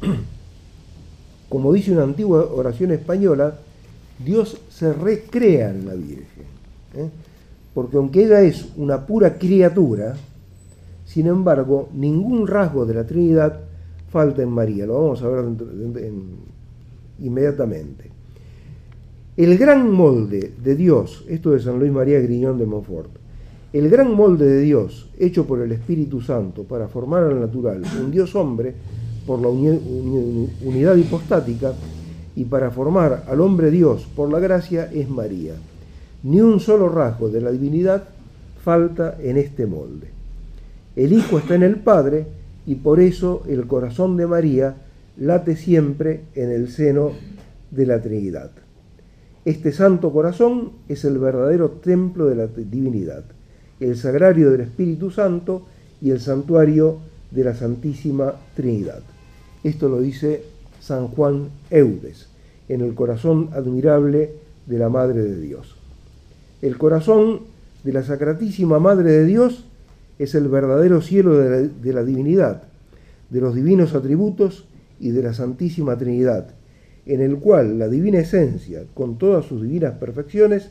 [1.48, 3.58] Como dice una antigua oración española,
[4.24, 6.44] Dios se recrea en la Virgen.
[6.94, 7.08] ¿eh?
[7.74, 10.16] porque aunque ella es una pura criatura,
[11.04, 13.60] sin embargo, ningún rasgo de la Trinidad
[14.10, 14.86] falta en María.
[14.86, 15.44] Lo vamos a ver
[17.20, 18.10] inmediatamente.
[19.36, 23.10] El gran molde de Dios, esto de San Luis María Griñón de Montfort,
[23.72, 28.10] el gran molde de Dios hecho por el Espíritu Santo para formar al natural un
[28.10, 28.74] Dios hombre
[29.26, 31.72] por la unidad hipostática
[32.34, 35.54] y para formar al hombre Dios por la gracia es María.
[36.22, 38.04] Ni un solo rasgo de la divinidad
[38.62, 40.08] falta en este molde.
[40.96, 42.26] El Hijo está en el Padre
[42.66, 44.74] y por eso el corazón de María
[45.16, 47.12] late siempre en el seno
[47.70, 48.50] de la Trinidad.
[49.44, 53.24] Este santo corazón es el verdadero templo de la divinidad,
[53.80, 55.66] el sagrario del Espíritu Santo
[56.00, 56.98] y el santuario
[57.30, 59.00] de la Santísima Trinidad.
[59.64, 60.42] Esto lo dice
[60.80, 62.28] San Juan Eudes,
[62.68, 64.32] en el corazón admirable
[64.66, 65.76] de la Madre de Dios.
[66.62, 67.40] El corazón
[67.84, 69.64] de la Sacratísima Madre de Dios
[70.18, 72.64] es el verdadero cielo de la, de la divinidad,
[73.30, 74.66] de los divinos atributos
[74.98, 76.48] y de la Santísima Trinidad,
[77.06, 80.70] en el cual la divina esencia, con todas sus divinas perfecciones,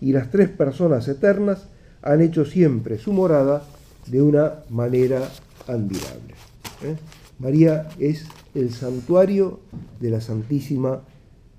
[0.00, 1.68] y las tres personas eternas
[2.02, 3.64] han hecho siempre su morada
[4.06, 5.28] de una manera
[5.66, 6.34] admirable.
[6.82, 6.96] ¿eh?
[7.38, 9.60] María es el santuario
[10.00, 11.02] de la Santísima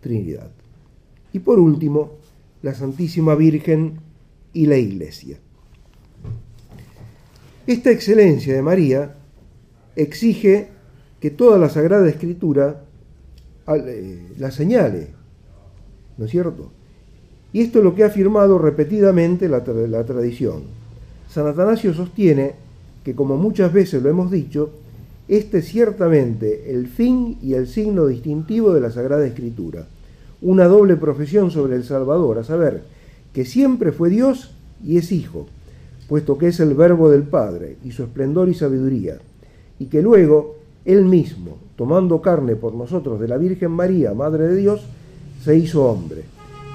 [0.01, 0.51] Trinidad.
[1.31, 2.17] Y por último,
[2.61, 3.99] la Santísima Virgen
[4.53, 5.37] y la Iglesia.
[7.65, 9.15] Esta excelencia de María
[9.95, 10.67] exige
[11.19, 12.83] que toda la Sagrada Escritura
[13.67, 15.07] eh, la señale,
[16.17, 16.71] ¿no es cierto?
[17.53, 20.63] Y esto es lo que ha afirmado repetidamente la, la tradición.
[21.29, 22.55] San Atanasio sostiene
[23.03, 24.71] que, como muchas veces lo hemos dicho,
[25.27, 29.87] este es ciertamente el fin y el signo distintivo de la Sagrada Escritura,
[30.41, 32.83] una doble profesión sobre el Salvador, a saber,
[33.33, 34.51] que siempre fue Dios
[34.83, 35.47] y es Hijo,
[36.09, 39.17] puesto que es el Verbo del Padre y su esplendor y sabiduría,
[39.79, 44.57] y que luego Él mismo, tomando carne por nosotros de la Virgen María, Madre de
[44.57, 44.81] Dios,
[45.43, 46.23] se hizo hombre.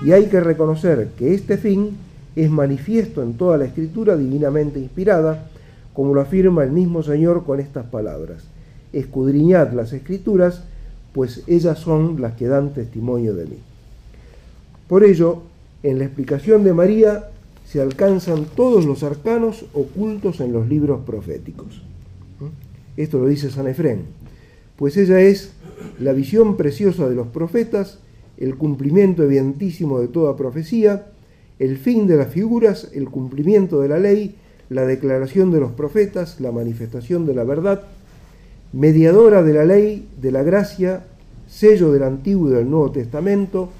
[0.04, 1.96] Y hay que reconocer que este fin
[2.36, 5.48] es manifiesto en toda la escritura divinamente inspirada,
[5.92, 8.44] como lo afirma el mismo Señor con estas palabras.
[8.92, 10.62] Escudriñad las escrituras,
[11.12, 13.58] pues ellas son las que dan testimonio de mí.
[14.86, 15.42] Por ello,
[15.82, 17.28] en la explicación de María
[17.66, 21.82] se alcanzan todos los arcanos ocultos en los libros proféticos.
[22.96, 24.06] Esto lo dice San Efrén,
[24.76, 25.52] pues ella es
[26.00, 27.98] la visión preciosa de los profetas,
[28.38, 31.06] el cumplimiento evidentísimo de toda profecía,
[31.58, 34.36] el fin de las figuras, el cumplimiento de la ley,
[34.70, 37.82] la declaración de los profetas, la manifestación de la verdad,
[38.72, 41.04] mediadora de la ley, de la gracia,
[41.48, 43.70] sello del Antiguo y del Nuevo Testamento,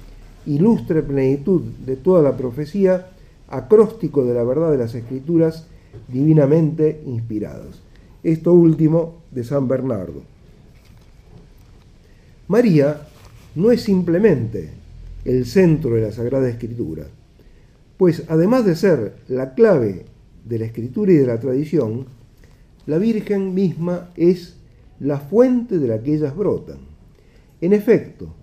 [0.45, 3.07] ilustre plenitud de toda la profecía,
[3.47, 5.67] acróstico de la verdad de las Escrituras,
[6.07, 7.81] divinamente inspiradas.
[8.23, 10.21] Esto último de San Bernardo.
[12.47, 13.08] María
[13.55, 14.69] no es simplemente
[15.25, 17.05] el centro de la Sagrada Escritura,
[17.97, 20.05] pues además de ser la clave
[20.45, 22.05] de la escritura y de la tradición,
[22.85, 24.55] la Virgen misma es
[24.99, 26.77] la fuente de la que ellas brotan.
[27.61, 28.33] En efecto,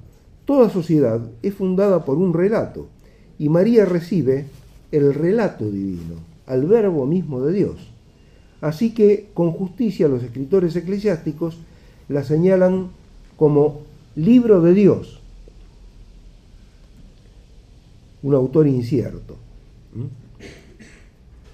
[0.44, 2.88] toda sociedad es fundada por un relato,
[3.38, 4.44] y María recibe
[4.92, 7.76] el relato divino, al verbo mismo de Dios.
[8.60, 11.58] Así que, con justicia, los escritores eclesiásticos
[12.08, 12.88] la señalan
[13.36, 13.82] como
[14.16, 15.20] libro de Dios,
[18.22, 19.36] un autor incierto.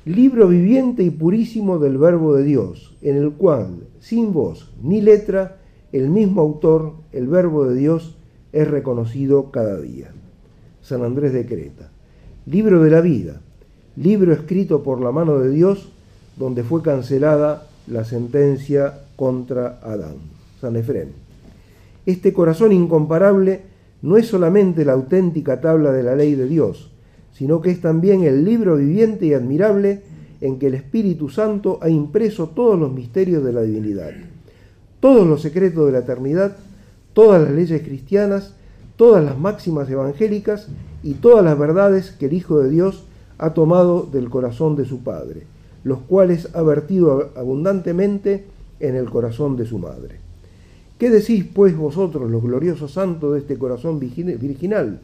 [0.04, 5.58] Libro viviente y purísimo del verbo de Dios, en el cual, sin voz ni letra,
[5.92, 8.14] el mismo autor, el verbo de Dios,
[8.52, 10.12] es reconocido cada día.
[10.82, 11.90] San Andrés de Creta.
[12.46, 13.40] Libro de la vida,
[13.96, 15.88] libro escrito por la mano de Dios,
[16.36, 20.16] donde fue cancelada la sentencia contra Adán.
[20.60, 21.31] San Efrén.
[22.04, 23.62] Este corazón incomparable
[24.02, 26.90] no es solamente la auténtica tabla de la ley de Dios,
[27.32, 30.02] sino que es también el libro viviente y admirable
[30.40, 34.10] en que el Espíritu Santo ha impreso todos los misterios de la divinidad,
[34.98, 36.56] todos los secretos de la eternidad,
[37.12, 38.54] todas las leyes cristianas,
[38.96, 40.68] todas las máximas evangélicas
[41.04, 43.04] y todas las verdades que el Hijo de Dios
[43.38, 45.46] ha tomado del corazón de su Padre,
[45.84, 48.46] los cuales ha vertido abundantemente
[48.80, 50.21] en el corazón de su Madre.
[51.02, 55.00] ¿Qué decís, pues, vosotros, los gloriosos santos de este corazón virginal?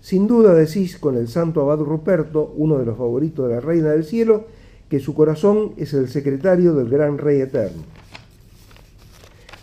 [0.00, 3.90] Sin duda decís con el santo abad Ruperto, uno de los favoritos de la Reina
[3.90, 4.46] del Cielo,
[4.88, 7.82] que su corazón es el secretario del gran Rey Eterno,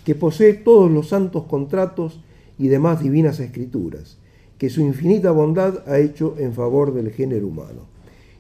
[0.06, 2.22] que posee todos los santos contratos
[2.60, 4.20] y demás divinas escrituras,
[4.60, 7.88] que su infinita bondad ha hecho en favor del género humano.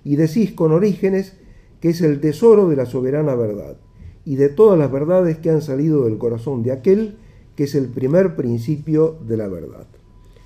[0.03, 1.33] Y decís con Orígenes
[1.79, 3.77] que es el tesoro de la soberana verdad,
[4.25, 7.17] y de todas las verdades que han salido del corazón de aquel
[7.55, 9.87] que es el primer principio de la verdad.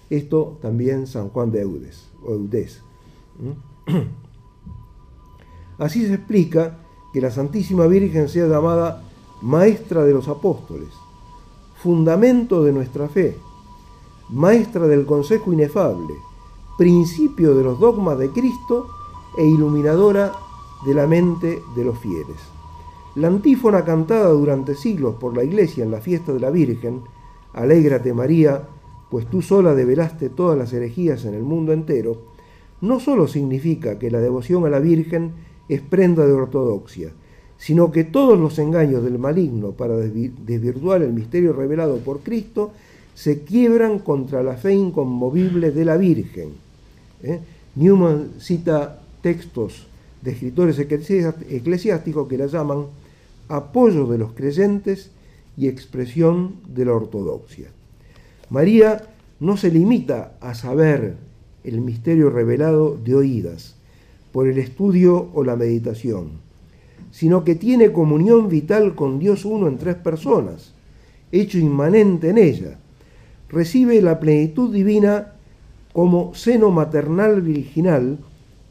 [0.10, 2.10] Esto también San Juan de Eudes,
[5.78, 6.78] Así se explica
[7.14, 9.04] que la Santísima Virgen sea llamada
[9.42, 10.90] Maestra de los Apóstoles,
[11.82, 13.38] fundamento de nuestra fe,
[14.30, 16.16] Maestra del Consejo Inefable,
[16.78, 18.88] principio de los dogmas de Cristo
[19.38, 20.32] e iluminadora
[20.86, 22.55] de la mente de los fieles.
[23.16, 27.02] La antífona cantada durante siglos por la Iglesia en la fiesta de la Virgen,
[27.54, 28.64] Alégrate María,
[29.10, 32.18] pues tú sola develaste todas las herejías en el mundo entero,
[32.82, 35.32] no solo significa que la devoción a la Virgen
[35.70, 37.12] es prenda de ortodoxia,
[37.58, 42.74] sino que todos los engaños del maligno para desvirtuar el misterio revelado por Cristo
[43.14, 46.50] se quiebran contra la fe inconmovible de la Virgen.
[47.24, 47.40] ¿eh?
[47.76, 49.88] Newman cita textos
[50.22, 52.88] de escritores eclesiásticos que la llaman
[53.48, 55.12] apoyo de los creyentes
[55.58, 57.68] y expresión de la ortodoxia.
[58.50, 59.04] María
[59.40, 61.18] no se limita a saber
[61.64, 63.76] el misterio revelado de oídas,
[64.32, 66.32] por el estudio o la meditación,
[67.12, 70.74] sino que tiene comunión vital con Dios uno en tres personas,
[71.32, 72.78] hecho inmanente en ella.
[73.50, 75.34] Recibe la plenitud divina
[75.94, 78.18] como seno maternal virginal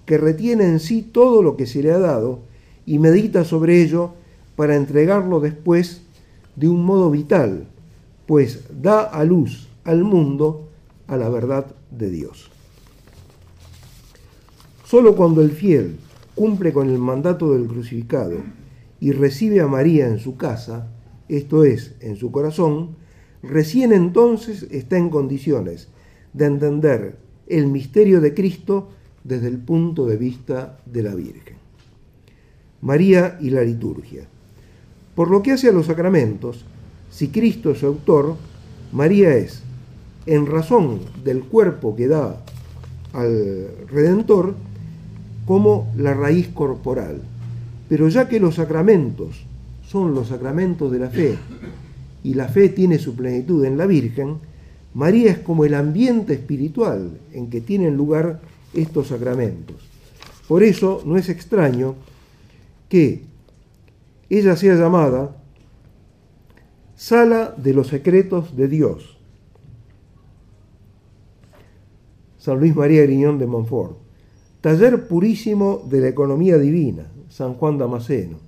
[0.04, 2.40] que retiene en sí todo lo que se le ha dado
[2.84, 4.12] y medita sobre ello
[4.56, 6.02] para entregarlo después
[6.56, 7.66] de un modo vital,
[8.26, 10.68] pues da a luz al mundo
[11.06, 12.50] a la verdad de Dios.
[14.84, 15.96] Solo cuando el fiel
[16.34, 18.38] cumple con el mandato del crucificado
[19.00, 20.88] y recibe a María en su casa,
[21.28, 22.96] esto es, en su corazón,
[23.42, 25.88] recién entonces está en condiciones
[26.32, 28.88] de entender el misterio de Cristo
[29.22, 31.56] desde el punto de vista de la Virgen.
[32.80, 34.28] María y la liturgia.
[35.14, 36.64] Por lo que hace a los sacramentos,
[37.10, 38.36] si Cristo es su autor,
[38.92, 39.62] María es,
[40.26, 42.40] en razón del cuerpo que da
[43.12, 44.54] al Redentor,
[45.46, 47.20] como la raíz corporal.
[47.88, 49.44] Pero ya que los sacramentos
[49.86, 51.36] son los sacramentos de la fe
[52.24, 54.38] y la fe tiene su plenitud en la Virgen,
[54.94, 58.40] María es como el ambiente espiritual en que tienen lugar
[58.72, 59.76] estos sacramentos.
[60.48, 61.94] Por eso no es extraño
[62.88, 63.22] que
[64.30, 65.36] ella sea llamada
[66.96, 69.18] sala de los secretos de Dios.
[72.38, 73.96] San Luis María Griñón de Montfort.
[74.60, 78.38] Taller purísimo de la economía divina, San Juan Damasceno.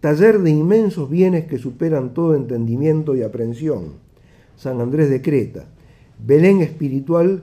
[0.00, 3.94] Taller de inmensos bienes que superan todo entendimiento y aprensión,
[4.56, 5.66] San Andrés de Creta.
[6.18, 7.42] Belén espiritual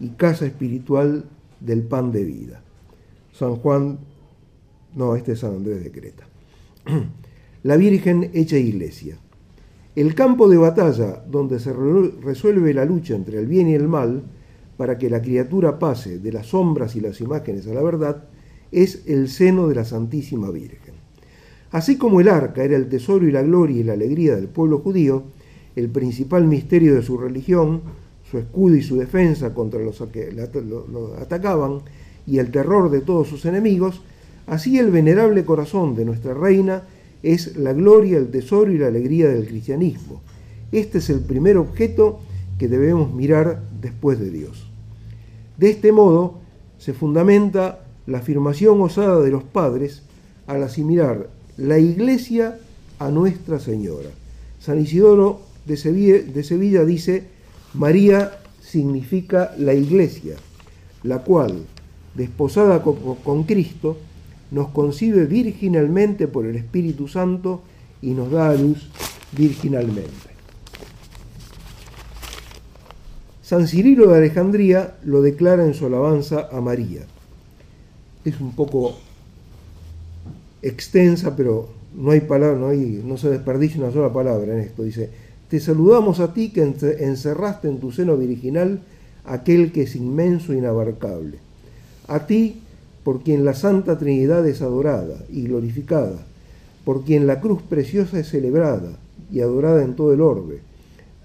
[0.00, 1.24] y casa espiritual
[1.60, 2.62] del pan de vida.
[3.32, 3.98] San Juan,
[4.94, 6.27] no, este es San Andrés de Creta.
[7.62, 9.18] La Virgen hecha iglesia.
[9.94, 14.22] El campo de batalla donde se resuelve la lucha entre el bien y el mal,
[14.76, 18.24] para que la criatura pase de las sombras y las imágenes a la verdad,
[18.70, 20.94] es el seno de la Santísima Virgen.
[21.72, 24.78] Así como el arca era el tesoro y la gloria y la alegría del pueblo
[24.78, 25.24] judío,
[25.74, 27.82] el principal misterio de su religión,
[28.30, 31.80] su escudo y su defensa contra los que lo atacaban
[32.26, 34.02] y el terror de todos sus enemigos,
[34.48, 36.82] así el venerable corazón de nuestra reina
[37.22, 40.22] es la gloria, el tesoro y la alegría del cristianismo.
[40.72, 42.20] Este es el primer objeto
[42.58, 44.68] que debemos mirar después de Dios.
[45.56, 46.38] De este modo
[46.78, 50.02] se fundamenta la afirmación osada de los padres
[50.46, 51.28] al asimilar
[51.58, 52.58] la iglesia
[52.98, 54.08] a Nuestra Señora.
[54.60, 57.24] San Isidoro de Sevilla, de Sevilla dice,
[57.74, 60.36] María significa la iglesia,
[61.02, 61.64] la cual,
[62.14, 63.98] desposada con, Cristo,
[64.50, 67.62] nos concibe virginalmente por el Espíritu Santo
[68.00, 68.88] y nos da a luz
[69.36, 70.28] virginalmente.
[73.42, 77.02] San Cirilo de Alejandría lo declara en su alabanza a María.
[78.24, 78.98] Es un poco
[80.60, 84.82] extensa, pero no hay palabra, no, se desperdicia una sola palabra en esto.
[84.82, 85.08] Dice,
[85.48, 88.82] te saludamos a ti que encerraste en tu seno virginal
[89.24, 91.38] aquel que es inmenso e inabarcable.
[92.06, 92.60] A ti,
[93.08, 96.26] por quien la Santa Trinidad es adorada y glorificada,
[96.84, 98.98] por quien la cruz preciosa es celebrada
[99.32, 100.58] y adorada en todo el orbe,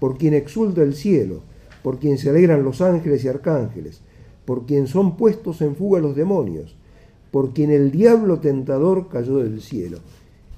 [0.00, 1.42] por quien exulta el cielo,
[1.82, 4.00] por quien se alegran los ángeles y arcángeles,
[4.46, 6.74] por quien son puestos en fuga los demonios,
[7.30, 9.98] por quien el diablo tentador cayó del cielo.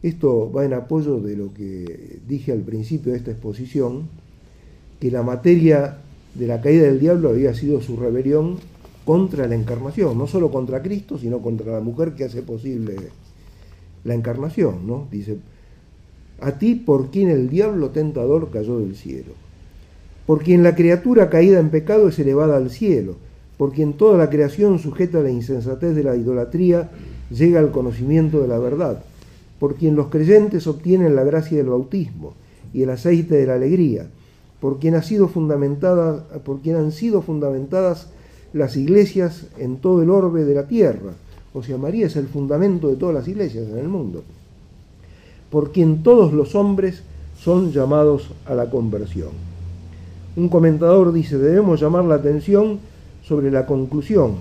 [0.05, 4.09] Esto va en apoyo de lo que dije al principio de esta exposición,
[5.01, 5.99] que la materia
[6.37, 8.59] de la caída del diablo había sido su rebelión
[9.07, 12.97] contra la encarnación, no solo contra Cristo, sino contra la mujer que hace posible
[14.03, 15.07] la encarnación, ¿no?
[15.13, 15.39] Dice,
[16.41, 19.33] a ti por quien el diablo tentador cayó del cielo,
[20.27, 23.15] por quien la criatura caída en pecado es elevada al cielo,
[23.57, 26.91] por quien toda la creación sujeta a la insensatez de la idolatría
[27.31, 29.05] llega al conocimiento de la verdad,
[29.61, 32.35] por quien los creyentes obtienen la gracia del bautismo
[32.75, 34.09] y el aceite de la alegría,
[34.61, 38.09] por quien, ha sido fundamentada, por quien han sido fundamentadas
[38.57, 41.13] las iglesias en todo el orbe de la tierra.
[41.53, 44.25] O sea, María es el fundamento de todas las iglesias en el mundo.
[45.51, 47.03] Por quien todos los hombres
[47.39, 49.31] son llamados a la conversión.
[50.37, 52.79] Un comentador dice, debemos llamar la atención
[53.23, 54.35] sobre la conclusión,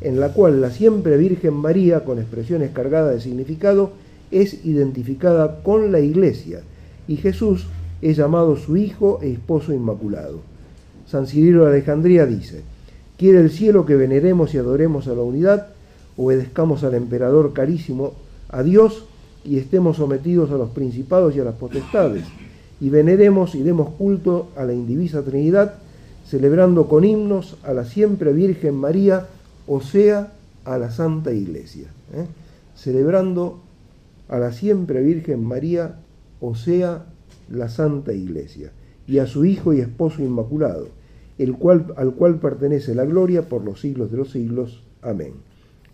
[0.00, 3.92] en la cual la siempre Virgen María, con expresiones cargadas de significado,
[4.30, 6.60] es identificada con la iglesia
[7.08, 7.66] y Jesús
[8.00, 10.40] es llamado su Hijo e Esposo Inmaculado.
[11.06, 12.62] San Cirilo de Alejandría dice,
[13.20, 15.66] quiere el cielo que veneremos y adoremos a la unidad,
[16.16, 18.14] obedezcamos al emperador carísimo,
[18.48, 19.04] a Dios,
[19.44, 22.24] y estemos sometidos a los principados y a las potestades,
[22.80, 25.74] y veneremos y demos culto a la indivisa Trinidad,
[26.26, 29.26] celebrando con himnos a la siempre Virgen María,
[29.66, 30.32] o sea,
[30.64, 31.88] a la Santa Iglesia.
[32.14, 32.24] ¿eh?
[32.74, 33.60] Celebrando
[34.30, 35.96] a la siempre Virgen María,
[36.40, 37.04] o sea,
[37.50, 38.72] la Santa Iglesia,
[39.06, 40.99] y a su Hijo y Esposo Inmaculado,
[41.42, 44.82] el cual, al cual pertenece la gloria por los siglos de los siglos.
[45.02, 45.32] Amén.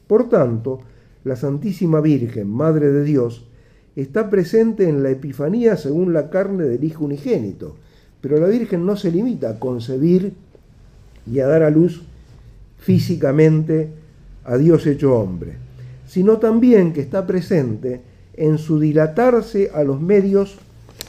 [0.06, 0.80] Por tanto,
[1.24, 3.46] la Santísima Virgen, Madre de Dios,
[3.94, 7.76] está presente en la Epifanía según la carne del Hijo Unigénito,
[8.20, 10.34] pero la Virgen no se limita a concebir
[11.30, 12.02] y a dar a luz
[12.78, 13.90] físicamente
[14.44, 15.54] a Dios hecho hombre,
[16.06, 18.02] sino también que está presente
[18.34, 20.58] en su dilatarse a los medios,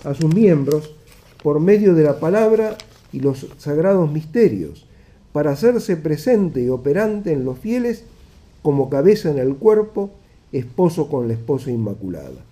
[0.03, 0.95] a sus miembros,
[1.43, 2.77] por medio de la palabra
[3.11, 4.85] y los sagrados misterios,
[5.31, 8.03] para hacerse presente y operante en los fieles
[8.61, 10.11] como cabeza en el cuerpo,
[10.51, 12.43] esposo con la esposa inmaculada.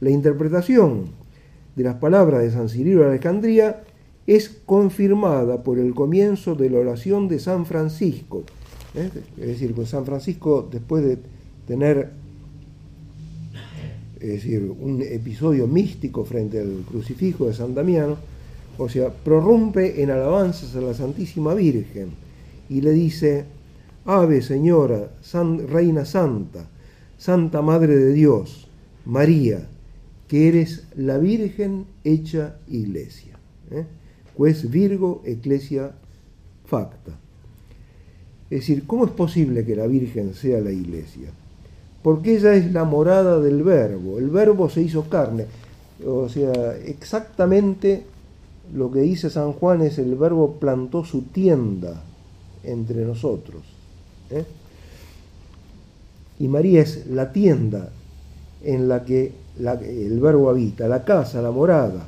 [0.00, 1.06] La interpretación
[1.76, 3.82] de las palabras de San Cirilo de Alejandría
[4.26, 8.42] es confirmada por el comienzo de la oración de San Francisco.
[8.94, 9.10] ¿eh?
[9.38, 11.18] Es decir, San Francisco, después de
[11.66, 12.10] tener
[14.20, 18.16] es decir, un episodio místico frente al crucifijo de San Damiano,
[18.78, 22.10] o sea, prorrumpe en alabanzas a la Santísima Virgen
[22.68, 23.44] y le dice,
[24.04, 25.10] Ave Señora,
[25.68, 26.68] Reina Santa,
[27.18, 28.68] Santa Madre de Dios,
[29.04, 29.66] María,
[30.28, 33.38] que eres la Virgen hecha iglesia.
[33.70, 33.84] ¿eh?
[34.36, 35.92] Pues Virgo Ecclesia
[36.64, 37.18] Facta.
[38.50, 41.30] Es decir, ¿cómo es posible que la Virgen sea la iglesia?
[42.02, 45.46] porque ella es la morada del verbo, el verbo se hizo carne,
[46.06, 48.04] o sea, exactamente
[48.74, 52.02] lo que dice San Juan es el verbo plantó su tienda
[52.64, 53.62] entre nosotros.
[54.30, 54.44] ¿eh?
[56.38, 57.90] Y María es la tienda
[58.62, 62.06] en la que el verbo habita, la casa, la morada.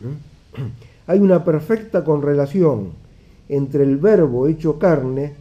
[0.00, 0.62] ¿eh?
[1.06, 2.90] Hay una perfecta correlación
[3.48, 5.34] entre el verbo hecho carne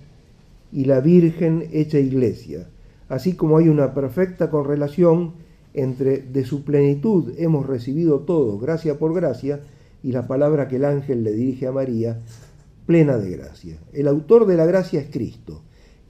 [0.72, 2.68] y la Virgen hecha iglesia
[3.12, 5.34] así como hay una perfecta correlación
[5.74, 9.60] entre de su plenitud hemos recibido todos gracia por gracia
[10.04, 12.20] y la palabra que el ángel le dirige a María,
[12.86, 13.78] plena de gracia.
[13.93, 15.62] El autor de la gracia es Cristo.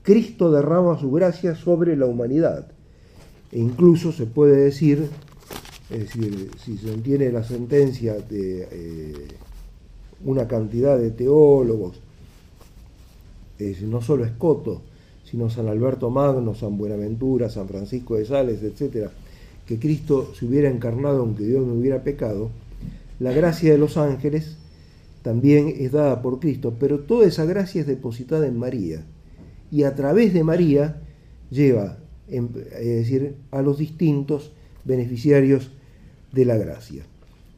[0.02, 2.68] Cristo derrama su gracia sobre la humanidad.
[3.50, 5.08] E incluso se puede decir,
[5.90, 9.28] es si se entiende la sentencia de eh,
[10.24, 12.00] una cantidad de teólogos,
[13.82, 14.82] no solo Escoto,
[15.24, 19.08] sino San Alberto Magno, San Buenaventura, San Francisco de Sales, etc.,
[19.66, 22.50] que Cristo se hubiera encarnado aunque Dios no hubiera pecado,
[23.22, 24.56] la gracia de los ángeles
[25.22, 29.04] también es dada por Cristo, pero toda esa gracia es depositada en María
[29.70, 31.00] y a través de María
[31.48, 31.98] lleva,
[32.28, 32.52] es
[32.84, 34.52] decir, a los distintos
[34.84, 35.70] beneficiarios
[36.32, 37.04] de la gracia.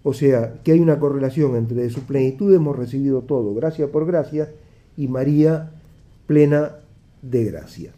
[0.03, 4.53] O sea, que hay una correlación entre su plenitud hemos recibido todo, gracia por gracia,
[4.99, 5.73] y María
[6.27, 6.77] plena
[7.23, 7.93] de gracia.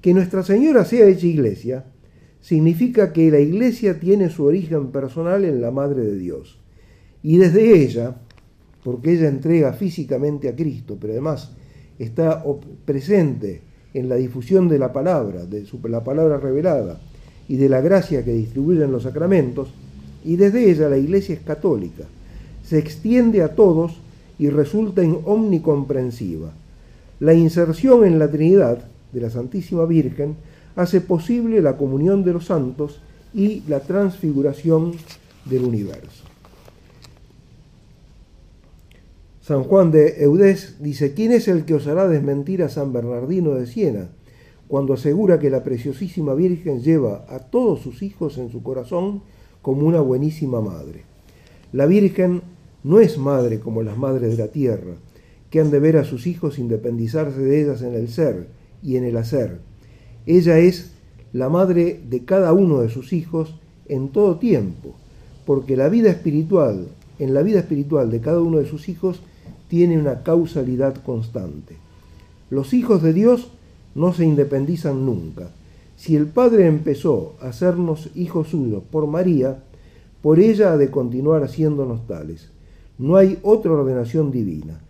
[0.00, 1.86] Que Nuestra Señora sea hecha iglesia
[2.40, 6.57] significa que la iglesia tiene su origen personal en la Madre de Dios.
[7.22, 8.16] Y desde ella,
[8.84, 11.50] porque ella entrega físicamente a Cristo, pero además
[11.98, 12.44] está
[12.84, 13.62] presente
[13.94, 17.00] en la difusión de la palabra, de la palabra revelada
[17.48, 19.68] y de la gracia que distribuyen los sacramentos,
[20.24, 22.04] y desde ella la iglesia es católica,
[22.64, 24.00] se extiende a todos
[24.38, 26.52] y resulta omnicomprensiva
[27.20, 28.78] la inserción en la Trinidad
[29.12, 30.36] de la Santísima Virgen
[30.76, 33.00] hace posible la comunión de los santos
[33.34, 34.92] y la transfiguración
[35.44, 36.27] del universo.
[39.48, 43.66] San Juan de Eudés dice, ¿quién es el que osará desmentir a San Bernardino de
[43.66, 44.10] Siena
[44.68, 49.22] cuando asegura que la preciosísima Virgen lleva a todos sus hijos en su corazón
[49.62, 51.04] como una buenísima madre?
[51.72, 52.42] La Virgen
[52.84, 54.96] no es madre como las madres de la tierra,
[55.48, 58.48] que han de ver a sus hijos independizarse de ellas en el ser
[58.82, 59.60] y en el hacer.
[60.26, 60.92] Ella es
[61.32, 64.94] la madre de cada uno de sus hijos en todo tiempo,
[65.46, 66.88] porque la vida espiritual,
[67.18, 69.22] en la vida espiritual de cada uno de sus hijos,
[69.68, 71.76] tiene una causalidad constante.
[72.50, 73.50] Los hijos de Dios
[73.94, 75.50] no se independizan nunca.
[75.96, 79.62] Si el Padre empezó a hacernos hijos suyos por María,
[80.22, 82.50] por ella ha de continuar haciéndonos tales.
[82.98, 84.80] No hay otra ordenación divina.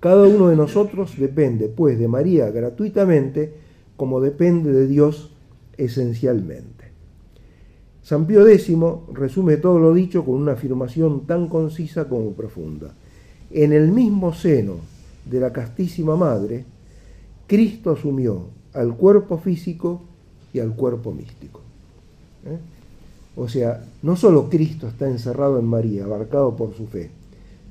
[0.00, 3.54] Cada uno de nosotros depende, pues, de María gratuitamente,
[3.96, 5.32] como depende de Dios
[5.76, 6.76] esencialmente.
[8.02, 8.70] San Pío X
[9.12, 12.94] resume todo lo dicho con una afirmación tan concisa como profunda.
[13.50, 14.76] En el mismo seno
[15.24, 16.64] de la castísima madre,
[17.46, 20.02] Cristo asumió al cuerpo físico
[20.52, 21.60] y al cuerpo místico.
[22.44, 22.58] ¿Eh?
[23.36, 27.10] O sea, no solo Cristo está encerrado en María, abarcado por su fe,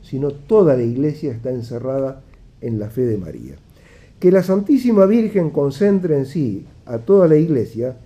[0.04, 2.22] sino toda la iglesia está encerrada
[2.62, 3.56] en la fe de María.
[4.20, 7.98] Que la Santísima Virgen concentre en sí a toda la iglesia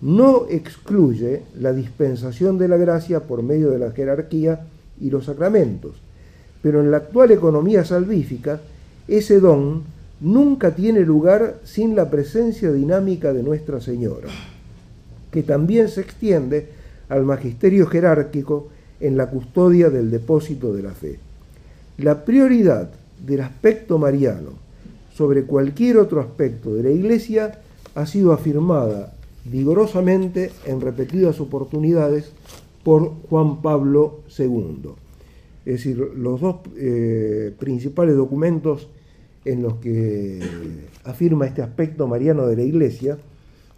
[0.00, 4.66] no excluye la dispensación de la gracia por medio de la jerarquía
[5.00, 5.96] y los sacramentos,
[6.68, 8.60] pero en la actual economía salvífica,
[9.08, 9.84] ese don
[10.20, 14.28] nunca tiene lugar sin la presencia dinámica de Nuestra Señora,
[15.30, 16.68] que también se extiende
[17.08, 18.68] al magisterio jerárquico
[19.00, 21.18] en la custodia del depósito de la fe.
[21.96, 22.90] La prioridad
[23.26, 24.50] del aspecto mariano
[25.14, 27.60] sobre cualquier otro aspecto de la Iglesia
[27.94, 29.14] ha sido afirmada
[29.46, 32.30] vigorosamente en repetidas oportunidades
[32.84, 35.07] por Juan Pablo II.
[35.68, 38.88] Es decir, los dos eh, principales documentos
[39.44, 40.40] en los que
[41.04, 43.18] afirma este aspecto mariano de la Iglesia,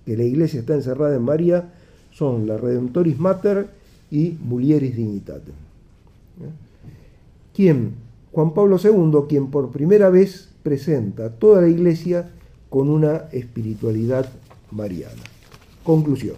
[0.07, 1.74] que la Iglesia está encerrada en María,
[2.12, 3.70] son la Redemptoris Mater
[4.09, 5.55] y Mulieris Dignitatem.
[7.53, 7.95] ¿Quién?
[8.30, 12.30] Juan Pablo II, quien por primera vez presenta toda la Iglesia
[12.68, 14.30] con una espiritualidad
[14.70, 15.22] mariana.
[15.82, 16.36] Conclusión.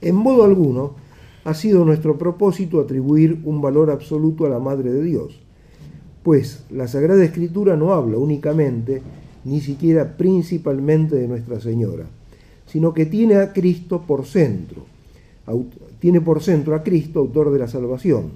[0.00, 1.02] En modo alguno
[1.44, 5.38] ha sido nuestro propósito atribuir un valor absoluto a la Madre de Dios,
[6.22, 9.02] pues la Sagrada Escritura no habla únicamente,
[9.44, 12.06] ni siquiera principalmente de Nuestra Señora,
[12.66, 14.86] sino que tiene a Cristo por centro,
[16.00, 18.30] tiene por centro a Cristo, autor de la salvación.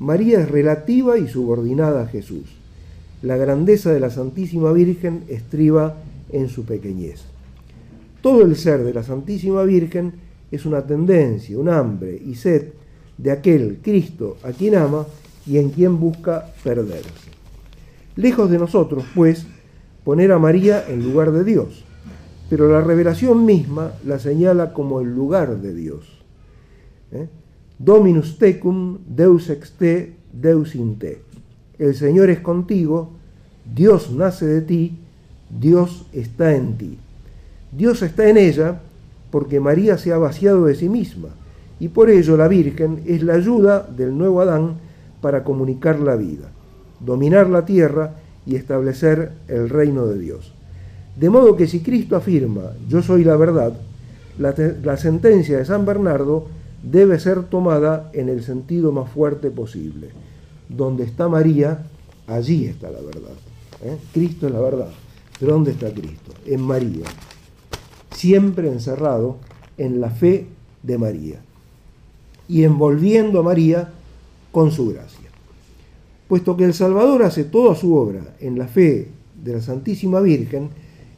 [0.00, 2.56] María es relativa y subordinada a Jesús.
[3.22, 5.98] La grandeza de la Santísima Virgen estriba
[6.32, 7.22] en su pequeñez.
[8.20, 10.14] Todo el ser de la Santísima Virgen
[10.52, 12.68] es una tendencia, un hambre y sed
[13.16, 15.06] de aquel Cristo a quien ama
[15.46, 17.32] y en quien busca perderse.
[18.16, 19.46] Lejos de nosotros, pues,
[20.04, 21.84] poner a María en lugar de Dios,
[22.50, 26.22] pero la revelación misma la señala como el lugar de Dios.
[27.12, 27.28] ¿Eh?
[27.78, 31.22] Dominus tecum, Deus ex te, Deus in te.
[31.78, 33.12] El Señor es contigo,
[33.74, 34.98] Dios nace de ti,
[35.48, 36.98] Dios está en ti.
[37.72, 38.82] Dios está en ella
[39.32, 41.30] porque María se ha vaciado de sí misma
[41.80, 44.74] y por ello la Virgen es la ayuda del nuevo Adán
[45.22, 46.50] para comunicar la vida,
[47.00, 48.16] dominar la tierra
[48.46, 50.52] y establecer el reino de Dios.
[51.16, 53.72] De modo que si Cristo afirma, yo soy la verdad,
[54.38, 56.46] la, sentencia de San Bernardo
[56.82, 60.10] debe ser tomada en el sentido más fuerte posible.
[60.68, 61.86] Donde está María,
[62.26, 63.36] allí está la verdad.
[63.82, 63.96] ¿eh?
[64.12, 64.90] Cristo es la verdad.
[65.40, 66.32] Pero ¿dónde está Cristo?
[66.46, 67.04] En María.
[68.14, 69.38] Siempre encerrado
[69.78, 70.46] en la fe
[70.82, 71.40] de María.
[72.48, 73.92] Y envolviendo a María
[74.50, 75.28] con su gracia.
[76.28, 79.08] Puesto que el Salvador hace toda su obra en la fe
[79.42, 80.70] de la Santísima Virgen,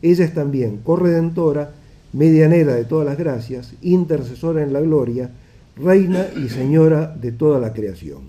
[0.03, 1.73] ella es también corredentora,
[2.13, 5.31] medianera de todas las gracias, intercesora en la gloria,
[5.77, 8.23] reina y señora de toda la creación.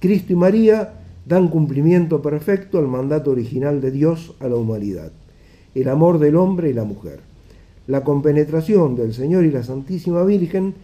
[0.00, 0.94] Cristo y María
[1.26, 5.12] dan cumplimiento perfecto al mandato original de Dios a la humanidad,
[5.74, 7.27] el amor del hombre y la mujer.
[7.88, 10.74] La compenetración del Señor y la Santísima Virgen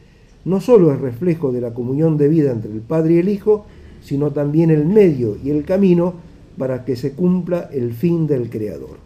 [0.47, 3.67] no solo es reflejo de la comunión de vida entre el Padre y el Hijo,
[4.01, 6.15] sino también el medio y el camino
[6.57, 8.97] para que se cumpla el fin del Creador.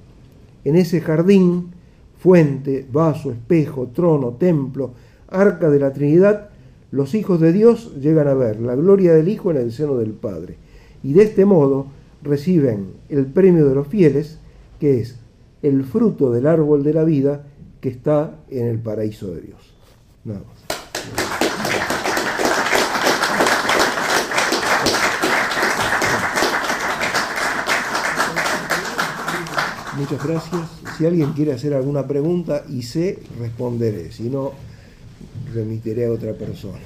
[0.64, 1.70] En ese jardín,
[2.20, 4.92] fuente, vaso, espejo, trono, templo,
[5.28, 6.50] arca de la Trinidad,
[6.92, 10.12] los hijos de Dios llegan a ver la gloria del Hijo en el seno del
[10.12, 10.54] Padre.
[11.02, 11.86] Y de este modo
[12.22, 14.38] reciben el premio de los fieles,
[14.78, 15.18] que es
[15.62, 17.44] el fruto del árbol de la vida
[17.80, 19.60] que está en el paraíso de Dios.
[20.24, 20.58] Nada más.
[29.96, 30.68] Muchas gracias.
[30.96, 34.12] Si alguien quiere hacer alguna pregunta y sé, responderé.
[34.12, 34.52] Si no,
[35.52, 36.78] remitiré a otra persona.